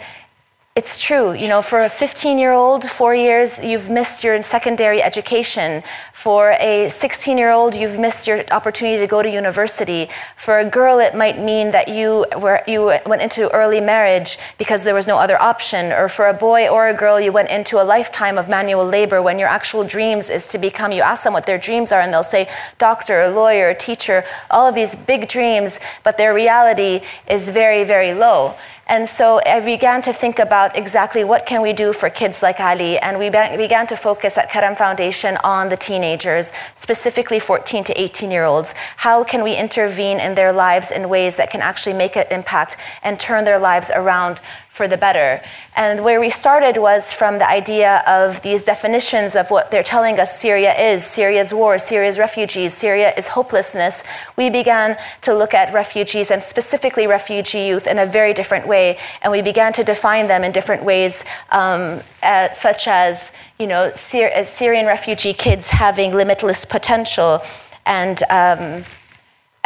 [0.77, 5.01] it's true, you know, for a 15 year old, four years, you've missed your secondary
[5.01, 5.81] education.
[6.11, 10.09] For a 16 year old, you've missed your opportunity to go to university.
[10.35, 14.83] For a girl, it might mean that you, were, you went into early marriage because
[14.83, 15.93] there was no other option.
[15.93, 19.21] Or for a boy or a girl, you went into a lifetime of manual labor
[19.21, 22.11] when your actual dreams is to become, you ask them what their dreams are, and
[22.11, 22.49] they'll say
[22.79, 26.99] doctor, lawyer, teacher, all of these big dreams, but their reality
[27.29, 28.55] is very, very low.
[28.87, 32.59] And so I began to think about exactly what can we do for kids like
[32.59, 37.99] Ali, and we began to focus at Karam Foundation on the teenagers, specifically 14 to
[37.99, 38.75] 18 year olds.
[38.97, 42.77] How can we intervene in their lives in ways that can actually make an impact
[43.01, 44.39] and turn their lives around
[44.75, 45.41] for the better.
[45.77, 50.19] And where we started was from the idea of these definitions of what they're telling
[50.19, 54.03] us Syria is Syria's war, Syria's refugees, Syria is hopelessness.
[54.35, 58.97] We began to look at refugees and specifically refugee youth in a very different way.
[59.21, 63.93] And we began to define them in different ways, um, uh, such as, you know,
[63.95, 67.41] Syr- Syrian refugee kids having limitless potential.
[67.85, 68.83] And, um,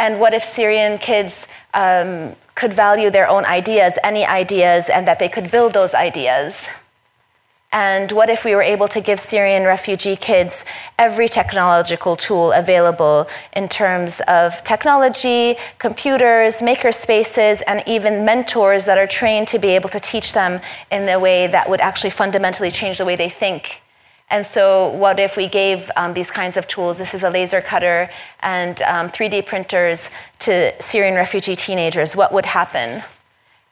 [0.00, 5.18] and what if Syrian kids um, could value their own ideas, any ideas, and that
[5.18, 6.68] they could build those ideas.
[7.72, 10.64] And what if we were able to give Syrian refugee kids
[10.98, 18.98] every technological tool available in terms of technology, computers, maker spaces, and even mentors that
[18.98, 22.70] are trained to be able to teach them in a way that would actually fundamentally
[22.70, 23.82] change the way they think
[24.30, 26.98] and so, what if we gave um, these kinds of tools?
[26.98, 28.08] This is a laser cutter
[28.42, 30.08] and um, 3D printers
[30.40, 32.14] to Syrian refugee teenagers.
[32.14, 33.02] What would happen?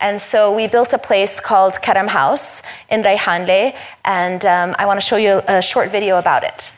[0.00, 5.00] And so, we built a place called Karam House in Reyhanli, and um, I want
[5.00, 6.72] to show you a short video about it.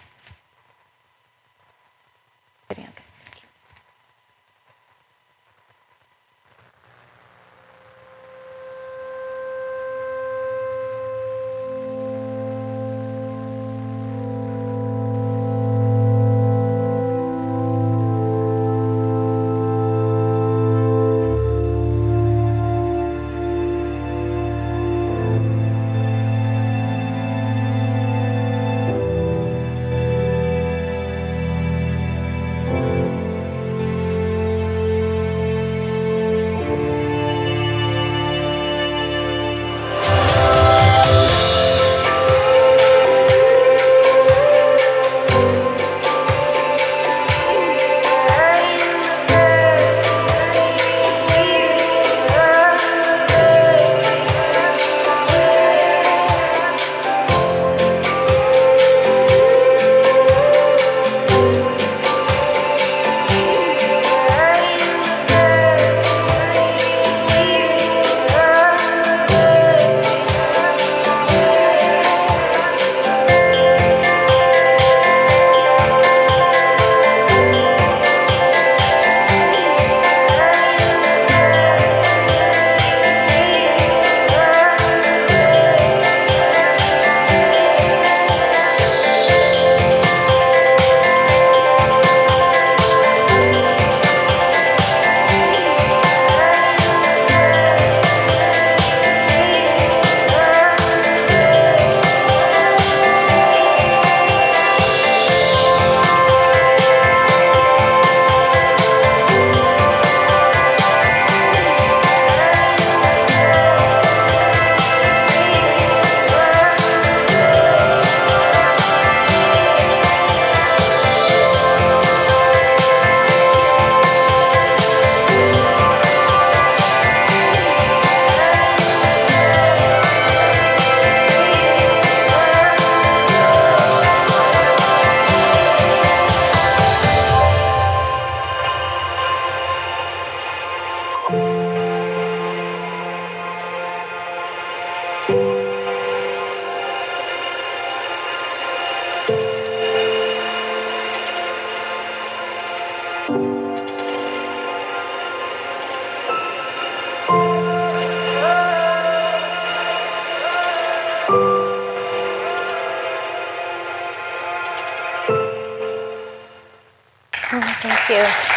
[168.21, 168.51] You.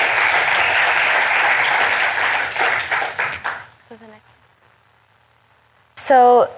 [6.03, 6.49] So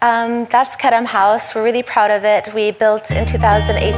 [0.00, 1.56] um, that's Karam House.
[1.56, 2.54] We're really proud of it.
[2.54, 3.92] We built in 2018.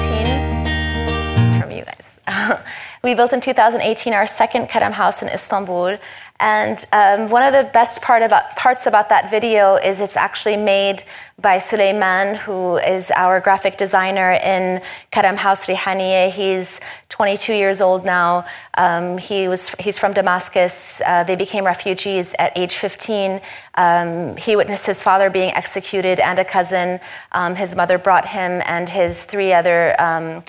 [1.46, 2.18] It's from you guys.
[3.02, 5.98] we built in 2018 our second Karam House in Istanbul.
[6.40, 10.56] And um, one of the best part about, parts about that video is it's actually
[10.56, 11.04] made
[11.38, 16.30] by Suleiman, who is our graphic designer in Karam House Rihaniye.
[16.30, 16.80] He's
[17.14, 18.44] 22 years old now.
[18.76, 21.00] Um, he was, he's from Damascus.
[21.06, 23.40] Uh, they became refugees at age 15.
[23.76, 26.98] Um, he witnessed his father being executed and a cousin.
[27.30, 30.42] Um, his mother brought him and his three other um,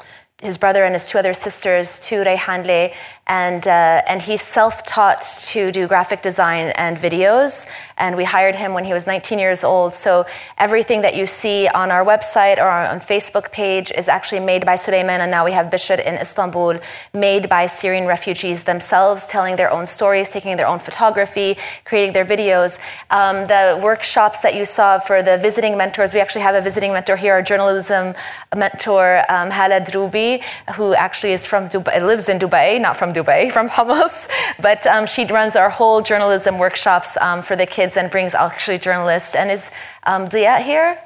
[0.45, 2.93] his brother and his two other sisters to Reyhanli,
[3.27, 7.67] and uh, and he self-taught to do graphic design and videos.
[7.97, 9.93] And we hired him when he was 19 years old.
[9.93, 10.25] So
[10.57, 14.75] everything that you see on our website or on Facebook page is actually made by
[14.75, 15.21] Suleiman.
[15.21, 16.75] And now we have Bishr in Istanbul,
[17.13, 22.25] made by Syrian refugees themselves, telling their own stories, taking their own photography, creating their
[22.25, 22.79] videos.
[23.09, 26.93] Um, the workshops that you saw for the visiting mentors, we actually have a visiting
[26.93, 28.13] mentor here, our journalism
[28.55, 30.34] mentor, um, Hala Drubi,
[30.75, 34.27] who actually is from Dubai, lives in Dubai, not from Dubai, from Homs,
[34.61, 38.77] but um, she runs our whole journalism workshops um, for the kids and brings actually
[38.77, 39.35] journalists.
[39.35, 39.71] And is
[40.03, 40.99] um, here?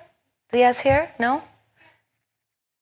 [0.51, 1.11] Dia's here?
[1.19, 1.43] No?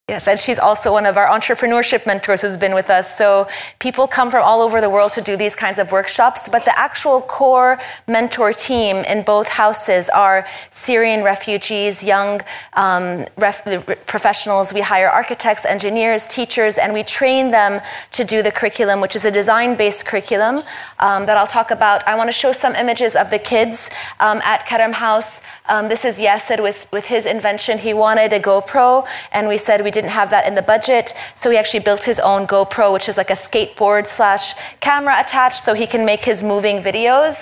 [0.08, 3.14] Yes, and she's also one of our entrepreneurship mentors who's been with us.
[3.14, 3.46] So
[3.78, 6.76] people come from all over the world to do these kinds of workshops, but the
[6.78, 12.40] actual core mentor team in both houses are Syrian refugees, young
[12.72, 13.62] um, ref-
[14.06, 14.72] professionals.
[14.72, 17.82] We hire architects, engineers, teachers, and we train them
[18.12, 20.62] to do the curriculum, which is a design-based curriculum
[21.00, 22.08] um, that I'll talk about.
[22.08, 23.90] I want to show some images of the kids
[24.20, 25.42] um, at Karam House.
[25.68, 27.76] Um, this is Yasser with, with his invention.
[27.76, 31.50] He wanted a GoPro, and we said we didn't have that in the budget, so
[31.50, 34.44] he actually built his own GoPro, which is like a skateboard slash
[34.88, 37.34] camera attached, so he can make his moving videos.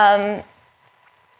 [0.00, 0.22] Um,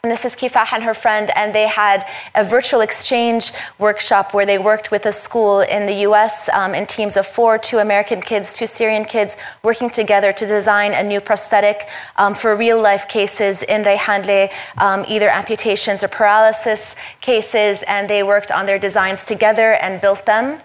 [0.03, 4.45] and this is Kifah and her friend, and they had a virtual exchange workshop where
[4.45, 8.21] they worked with a school in the US um, in teams of four, two American
[8.21, 13.09] kids, two Syrian kids, working together to design a new prosthetic um, for real life
[13.09, 19.25] cases in Reyhanli, um, either amputations or paralysis cases, and they worked on their designs
[19.25, 20.59] together and built them.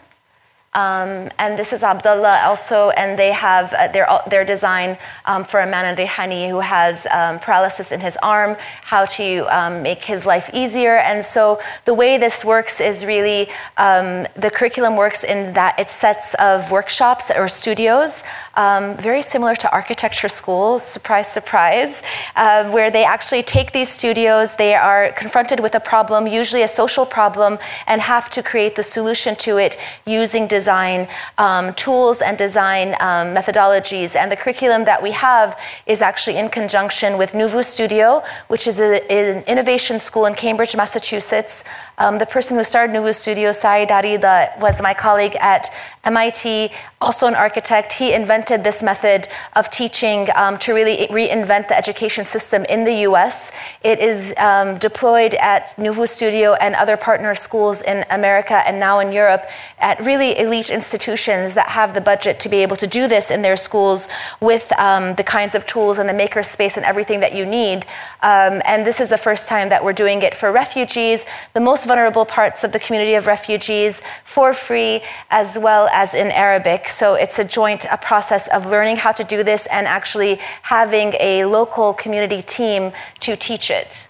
[0.75, 4.97] Um, and this is Abdullah also, and they have uh, their, their design
[5.27, 9.41] um, for a man in Rihani who has um, paralysis in his arm, how to
[9.55, 10.97] um, make his life easier.
[10.97, 15.91] And so the way this works is really um, the curriculum works in that it
[15.91, 22.03] sets of workshops or studios, um, very similar to architecture school, surprise, surprise,
[22.35, 26.69] uh, where they actually take these studios, they are confronted with a problem, usually a
[26.69, 31.09] social problem, and have to create the solution to it using design design
[31.39, 34.11] um, tools and design um, methodologies.
[34.21, 35.49] And the curriculum that we have
[35.87, 40.75] is actually in conjunction with Nuvu Studio, which is a, an innovation school in Cambridge,
[40.77, 41.65] Massachusetts.
[41.99, 45.65] Um, the person who started Nuvu Studio, Saeed Arida, was my colleague at
[46.05, 46.71] MIT,
[47.03, 47.93] also an architect.
[47.95, 52.95] He invented this method of teaching um, to really reinvent the education system in the
[53.09, 53.51] US.
[53.83, 59.01] It is um, deployed at Nuvu Studio and other partner schools in America and now
[59.01, 59.45] in Europe
[59.79, 63.43] at really elite institutions that have the budget to be able to do this in
[63.43, 64.09] their schools
[64.41, 67.85] with um, the kinds of tools and the maker space and everything that you need.
[68.23, 71.87] Um, and this is the first time that we're doing it for refugees, the most
[71.87, 76.89] vulnerable parts of the community of refugees, for free, as well as in Arabic.
[76.93, 81.15] So it's a joint a process of learning how to do this and actually having
[81.21, 84.07] a local community team to teach it.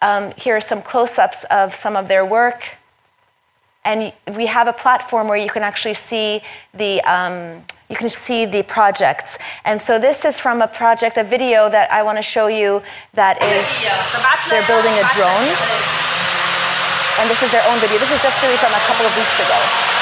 [0.00, 2.76] Um, here are some close ups of some of their work.
[3.84, 6.40] And we have a platform where you can actually see
[6.72, 9.38] the um, you can see the projects.
[9.64, 12.82] And so this is from a project, a video that I want to show you
[13.12, 13.64] that is
[14.48, 15.48] they're building a drone.
[17.20, 17.98] And this is their own video.
[17.98, 19.93] This is just really from a couple of weeks ago.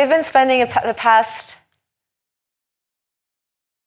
[0.00, 1.56] They've been spending the past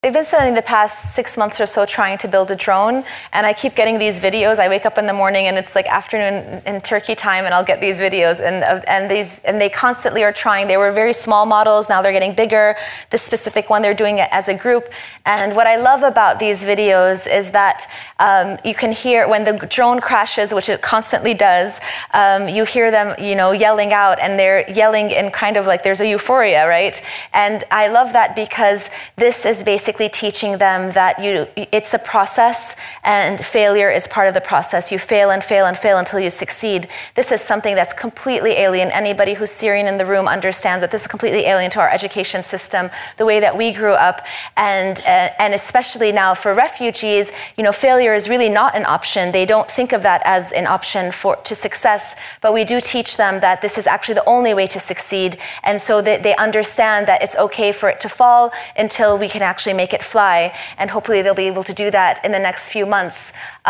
[0.04, 3.02] they've been spending the past six months or so trying to build a drone
[3.32, 4.58] and i keep getting these videos.
[4.58, 7.64] I wake up in the morning and it's like afternoon in turkey time and i'll
[7.64, 10.66] get these videos and, and these and they constantly are trying.
[10.66, 12.76] They were very small models now they're getting bigger.
[13.08, 14.90] This specific one they're doing it as a group.
[15.24, 17.86] And what i love about these videos is that
[18.18, 21.80] um, you can hear when the drone crashes which it constantly does
[22.12, 25.82] um, you hear them you know yelling out and they're yelling in kind of like
[25.82, 27.00] there's a euphoria right?
[27.32, 31.98] And i love that because this is basically basically teaching them that you, it's a
[31.98, 32.74] process
[33.04, 34.90] and failure is part of the process.
[34.90, 36.88] You fail and fail and fail until you succeed.
[37.14, 38.90] This is something that's completely alien.
[38.90, 42.42] Anybody who's Syrian in the room understands that this is completely alien to our education
[42.42, 44.26] system, the way that we grew up,
[44.56, 49.30] and uh, and especially now for refugees, you know, failure is really not an option.
[49.30, 53.16] They don't think of that as an option for to success, but we do teach
[53.16, 57.06] them that this is actually the only way to succeed, and so that they understand
[57.06, 60.38] that it's okay for it to fall until we can actually make make it fly.
[60.78, 63.18] And hopefully they'll be able to do that in the next few months.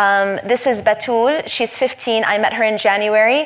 [0.04, 1.30] Um, this is Batul.
[1.54, 2.22] She's 15.
[2.24, 3.40] I met her in January.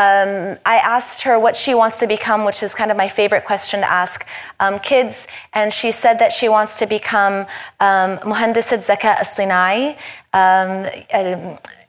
[0.00, 0.30] Um,
[0.74, 3.80] I asked her what she wants to become, which is kind of my favorite question
[3.84, 4.26] to ask
[4.58, 5.26] um, kids.
[5.52, 7.34] And she said that she wants to become
[7.88, 9.78] um, Muhandisat Zaka Aslinai,
[10.42, 10.88] um,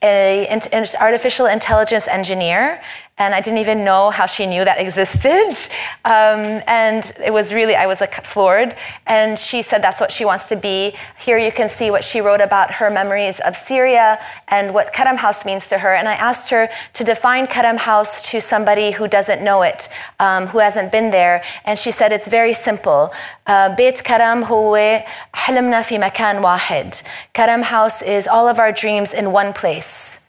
[0.02, 2.80] an artificial intelligence engineer
[3.18, 5.56] and I didn't even know how she knew that existed.
[6.04, 8.74] Um, and it was really, I was like floored.
[9.06, 10.94] And she said that's what she wants to be.
[11.18, 15.16] Here you can see what she wrote about her memories of Syria and what Karam
[15.16, 15.94] House means to her.
[15.94, 19.88] And I asked her to define Karam House to somebody who doesn't know it,
[20.20, 21.42] um, who hasn't been there.
[21.64, 23.12] And she said it's very simple.
[23.46, 25.04] Uh, Beit Kerem huwe
[25.34, 27.02] حلمنا في مكان واحد.
[27.32, 30.20] Karam House is all of our dreams in one place.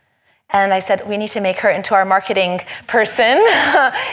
[0.52, 3.26] And I said, we need to make her into our marketing person.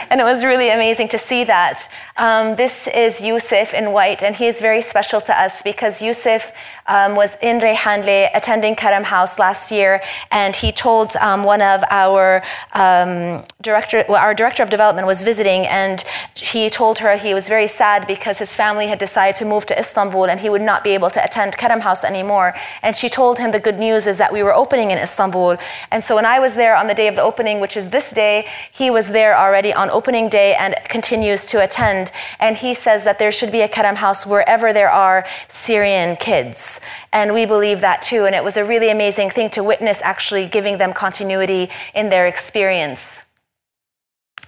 [0.09, 1.89] and it was really amazing to see that.
[2.17, 6.51] Um, this is Yusuf in white, and he is very special to us because Yusuf
[6.87, 11.81] um, was in Reyhanli attending Karam House last year, and he told um, one of
[11.89, 16.03] our um, director, well, our director of development was visiting, and
[16.35, 19.79] he told her he was very sad because his family had decided to move to
[19.79, 22.53] Istanbul, and he would not be able to attend Karam House anymore.
[22.83, 25.55] And she told him the good news is that we were opening in Istanbul,
[25.91, 28.09] and so when I was there on the day of the opening, which is this
[28.09, 32.11] day, he was there already on opening day and continues to attend.
[32.39, 36.81] And he says that there should be a Karam House wherever there are Syrian kids.
[37.13, 38.25] And we believe that too.
[38.25, 42.25] And it was a really amazing thing to witness actually giving them continuity in their
[42.25, 43.23] experience.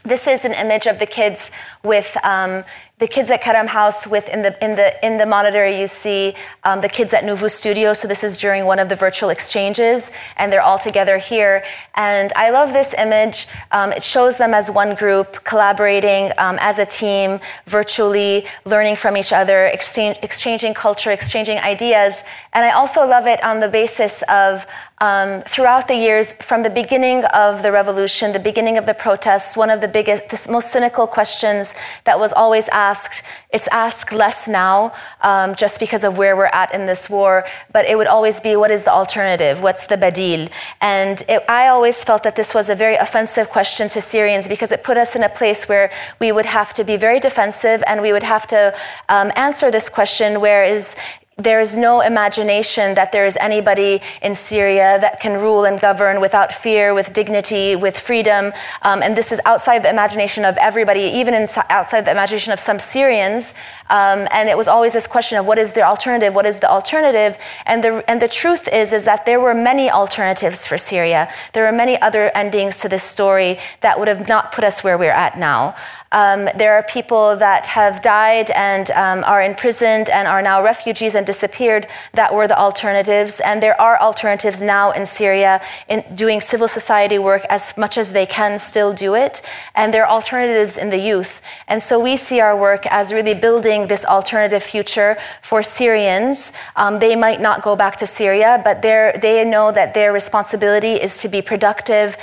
[0.04, 1.52] This is an image of the kids
[1.84, 2.64] with um,
[3.00, 6.34] the kids at Karam House with in the in the in the monitor you see
[6.64, 7.94] um, the kids at Nuvu Studio.
[7.94, 11.64] So this is during one of the virtual exchanges, and they're all together here.
[11.94, 13.48] And I love this image.
[13.72, 19.16] Um, it shows them as one group collaborating um, as a team, virtually learning from
[19.16, 22.24] each other, exchange, exchanging culture, exchanging ideas.
[22.54, 24.66] And I also love it on the basis of
[25.00, 29.56] um, throughout the years, from the beginning of the revolution, the beginning of the protests,
[29.56, 31.76] one of the biggest, the most cynical questions
[32.06, 33.24] that was always asked asked,
[33.56, 34.76] it's asked less now
[35.22, 38.56] um, just because of where we're at in this war, but it would always be
[38.56, 39.62] what is the alternative?
[39.62, 40.42] What's the badil?
[40.82, 44.72] And it, I always felt that this was a very offensive question to Syrians because
[44.72, 45.88] it put us in a place where
[46.24, 48.62] we would have to be very defensive and we would have to
[49.10, 50.96] um, answer this question where is
[51.38, 56.20] there is no imagination that there is anybody in Syria that can rule and govern
[56.20, 58.52] without fear, with dignity, with freedom.
[58.82, 62.60] Um, and this is outside the imagination of everybody, even in, outside the imagination of
[62.60, 63.54] some Syrians.
[63.92, 66.34] Um, and it was always this question of what is the alternative?
[66.34, 67.38] What is the alternative?
[67.68, 71.30] And the, and the truth is, is that there were many alternatives for Syria.
[71.54, 74.98] There are many other endings to this story that would have not put us where
[74.98, 75.76] we're at now.
[76.12, 81.14] Um, there are people that have died and um, are imprisoned and are now refugees
[81.16, 83.40] and disappeared that were the alternatives.
[83.40, 88.14] And there are alternatives now in Syria in doing civil society work as much as
[88.14, 89.36] they can still do it.
[89.76, 91.42] And there are alternatives in the youth.
[91.68, 96.54] And so we see our work as really building this alternative future for Syrians.
[96.76, 101.22] Um, they might not go back to Syria, but they know that their responsibility is
[101.22, 102.18] to be productive,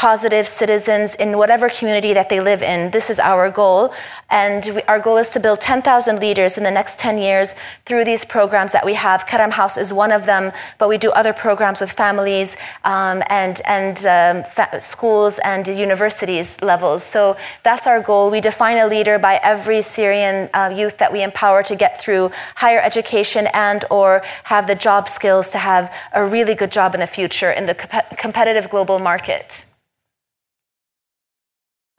[0.00, 2.90] positive citizens in whatever community that they live in.
[2.90, 3.92] This is our goal.
[4.30, 8.04] And we, our goal is to build 10,000 leaders in the next 10 years through
[8.04, 9.26] these programs that we have.
[9.26, 13.60] Karam House is one of them, but we do other programs with families um, and,
[13.66, 17.02] and um, fa- schools and universities levels.
[17.02, 18.30] So that's our goal.
[18.30, 22.30] We define a leader by every Syrian uh, youth that we empower to get through
[22.54, 27.00] higher education and or have the job skills to have a really good job in
[27.00, 29.66] the future in the comp- competitive global market.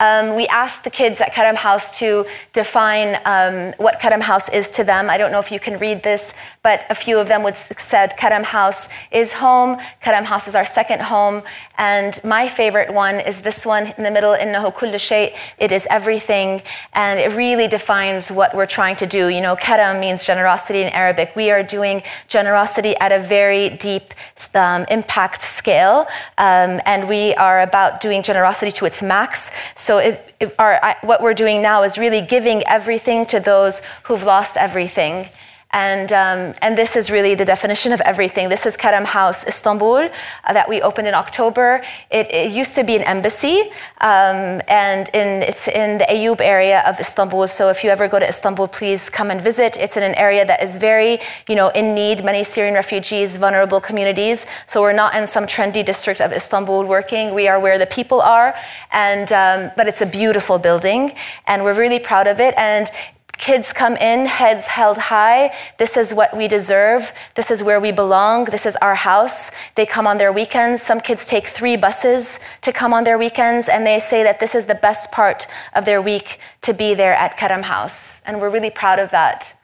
[0.02, 4.68] Um, we asked the kids at Karam House to define um, what Karam House is
[4.72, 5.08] to them.
[5.08, 6.34] I don't know if you can read this,
[6.64, 9.78] but a few of them would said Karam House is home.
[10.00, 11.42] Karam House is our second home,
[11.78, 14.34] and my favorite one is this one in the middle.
[14.34, 15.36] Innahu kull shay.
[15.58, 16.62] It is everything,
[16.94, 19.28] and it really defines what we're trying to do.
[19.28, 21.36] You know, Karam means generosity in Arabic.
[21.36, 24.14] We are doing generosity at a very deep
[24.56, 29.52] um, impact scale, um, and we are about doing generosity to its max.
[29.76, 33.82] So it, it, our, I, what we're doing now is really giving everything to those
[34.04, 35.28] who've lost everything.
[35.72, 38.50] And, um, and this is really the definition of everything.
[38.50, 39.96] This is Karam House Istanbul
[40.44, 41.82] uh, that we opened in October.
[42.10, 43.70] It, it used to be an embassy,
[44.02, 47.48] um, and in, it's in the Ayub area of Istanbul.
[47.48, 49.78] So if you ever go to Istanbul, please come and visit.
[49.78, 51.18] It's in an area that is very,
[51.48, 52.22] you know, in need.
[52.22, 54.44] Many Syrian refugees, vulnerable communities.
[54.66, 57.32] So we're not in some trendy district of Istanbul working.
[57.32, 58.54] We are where the people are,
[58.90, 61.12] and um, but it's a beautiful building,
[61.46, 62.54] and we're really proud of it.
[62.58, 62.90] And
[63.38, 65.52] Kids come in, heads held high.
[65.78, 67.12] This is what we deserve.
[67.34, 68.44] This is where we belong.
[68.44, 69.50] This is our house.
[69.74, 70.80] They come on their weekends.
[70.80, 74.54] Some kids take three buses to come on their weekends, and they say that this
[74.54, 78.22] is the best part of their week to be there at Karam House.
[78.24, 79.54] And we're really proud of that.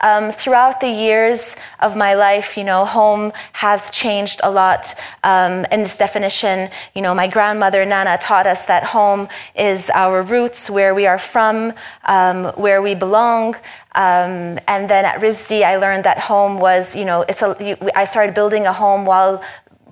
[0.00, 5.64] Um, throughout the years of my life, you know, home has changed a lot um,
[5.70, 6.68] in this definition.
[6.94, 11.18] You know, my grandmother Nana taught us that home is our roots, where we are
[11.18, 11.72] from,
[12.06, 13.54] um, where we belong.
[13.94, 17.78] Um, and then at RISD, I learned that home was, you know, it's a.
[17.96, 19.42] I started building a home while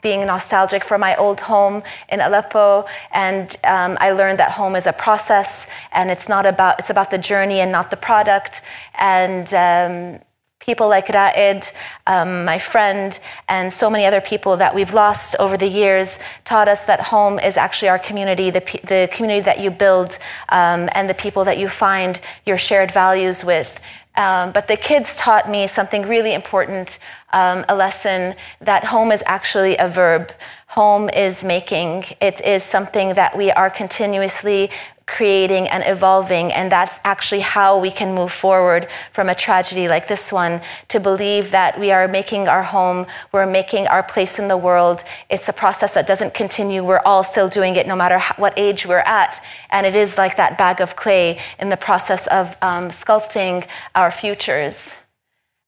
[0.02, 4.86] being nostalgic for my old home in Aleppo, and um, I learned that home is
[4.86, 8.60] a process, and it's not about it's about the journey and not the product.
[8.94, 10.20] And um,
[10.62, 11.64] people like Raed,
[12.06, 16.68] um, my friend, and so many other people that we've lost over the years taught
[16.68, 20.18] us that home is actually our community, the, the community that you build,
[20.50, 23.80] um, and the people that you find your shared values with.
[24.16, 26.98] Um, but the kids taught me something really important
[27.32, 30.32] um, a lesson that home is actually a verb.
[30.68, 34.70] Home is making, it is something that we are continuously
[35.12, 36.52] creating and evolving.
[36.52, 40.98] And that's actually how we can move forward from a tragedy like this one to
[40.98, 45.04] believe that we are making our home, we're making our place in the world.
[45.28, 46.82] It's a process that doesn't continue.
[46.82, 49.40] We're all still doing it no matter what age we're at.
[49.70, 54.10] And it is like that bag of clay in the process of um, sculpting our
[54.10, 54.94] futures.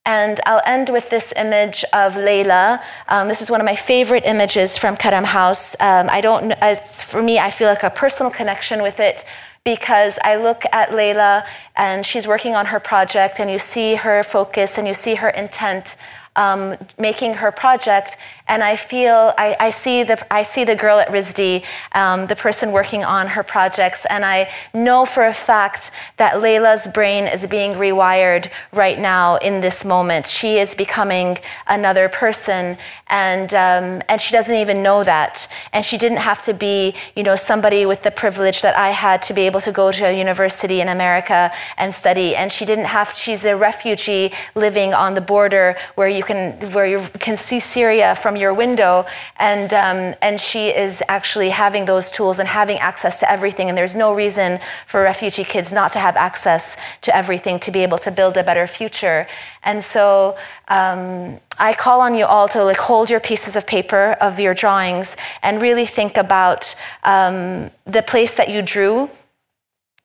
[0.06, 2.82] And I'll end with this image of Layla.
[3.08, 5.74] Um, this is one of my favorite images from Karam House.
[5.80, 9.24] Um, I don't, it's, for me, I feel like a personal connection with it
[9.64, 14.22] because I look at Layla and she's working on her project, and you see her
[14.22, 15.96] focus and you see her intent
[16.36, 18.16] um, making her project,
[18.46, 22.36] and I feel I, I, see the I see the girl at RISD, um, the
[22.36, 27.46] person working on her projects, and I know for a fact that Layla's brain is
[27.46, 30.26] being rewired right now in this moment.
[30.26, 32.76] She is becoming another person,
[33.06, 35.48] and um, and she doesn't even know that.
[35.72, 39.22] And she didn't have to be, you know, somebody with the privilege that I had
[39.22, 42.36] to be able to go to a university in America and study.
[42.36, 43.14] And she didn't have.
[43.16, 48.14] She's a refugee living on the border where you can where you can see Syria
[48.14, 49.06] from your window,
[49.36, 53.68] and um, and she is actually having those tools and having access to everything.
[53.68, 57.80] And there's no reason for refugee kids not to have access to everything to be
[57.80, 59.26] able to build a better future.
[59.62, 60.36] And so.
[60.66, 64.54] Um, I call on you all to like hold your pieces of paper of your
[64.54, 66.74] drawings and really think about
[67.04, 69.08] um, the place that you drew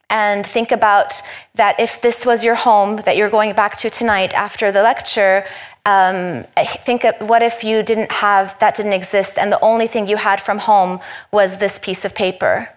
[0.10, 1.22] and think about
[1.56, 5.44] that if this was your home that you're going back to tonight after the lecture
[5.86, 6.46] um,
[6.86, 10.40] think what if you didn't have that didn't exist and the only thing you had
[10.42, 11.00] from home
[11.32, 12.70] was this piece of paper.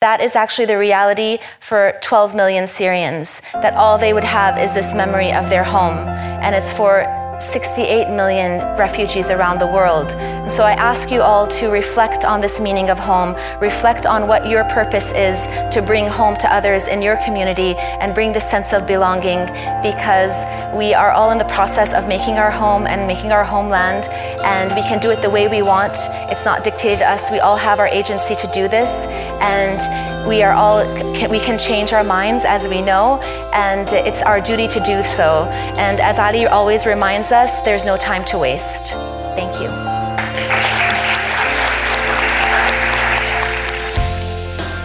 [0.00, 4.72] That is actually the reality for 12 million syrians that all they would have is
[4.72, 5.98] this memory of their home.
[5.98, 7.02] And it's for
[7.48, 10.12] 68 million refugees around the world.
[10.14, 14.28] And so I ask you all to reflect on this meaning of home, reflect on
[14.28, 18.40] what your purpose is to bring home to others in your community and bring the
[18.40, 19.46] sense of belonging
[19.82, 20.44] because
[20.76, 24.04] we are all in the process of making our home and making our homeland
[24.44, 25.96] and we can do it the way we want.
[26.30, 27.30] It's not dictated to us.
[27.30, 29.06] We all have our agency to do this
[29.40, 29.80] and
[30.28, 30.84] we are all
[31.30, 33.18] we can change our minds as we know
[33.54, 35.48] and it's our duty to do so.
[35.78, 38.94] And as Ali always reminds us there's no time to waste.
[39.36, 39.68] Thank you.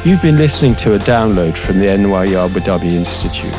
[0.08, 3.51] You've been listening to a download from the NYU Abu Dhabi Institute.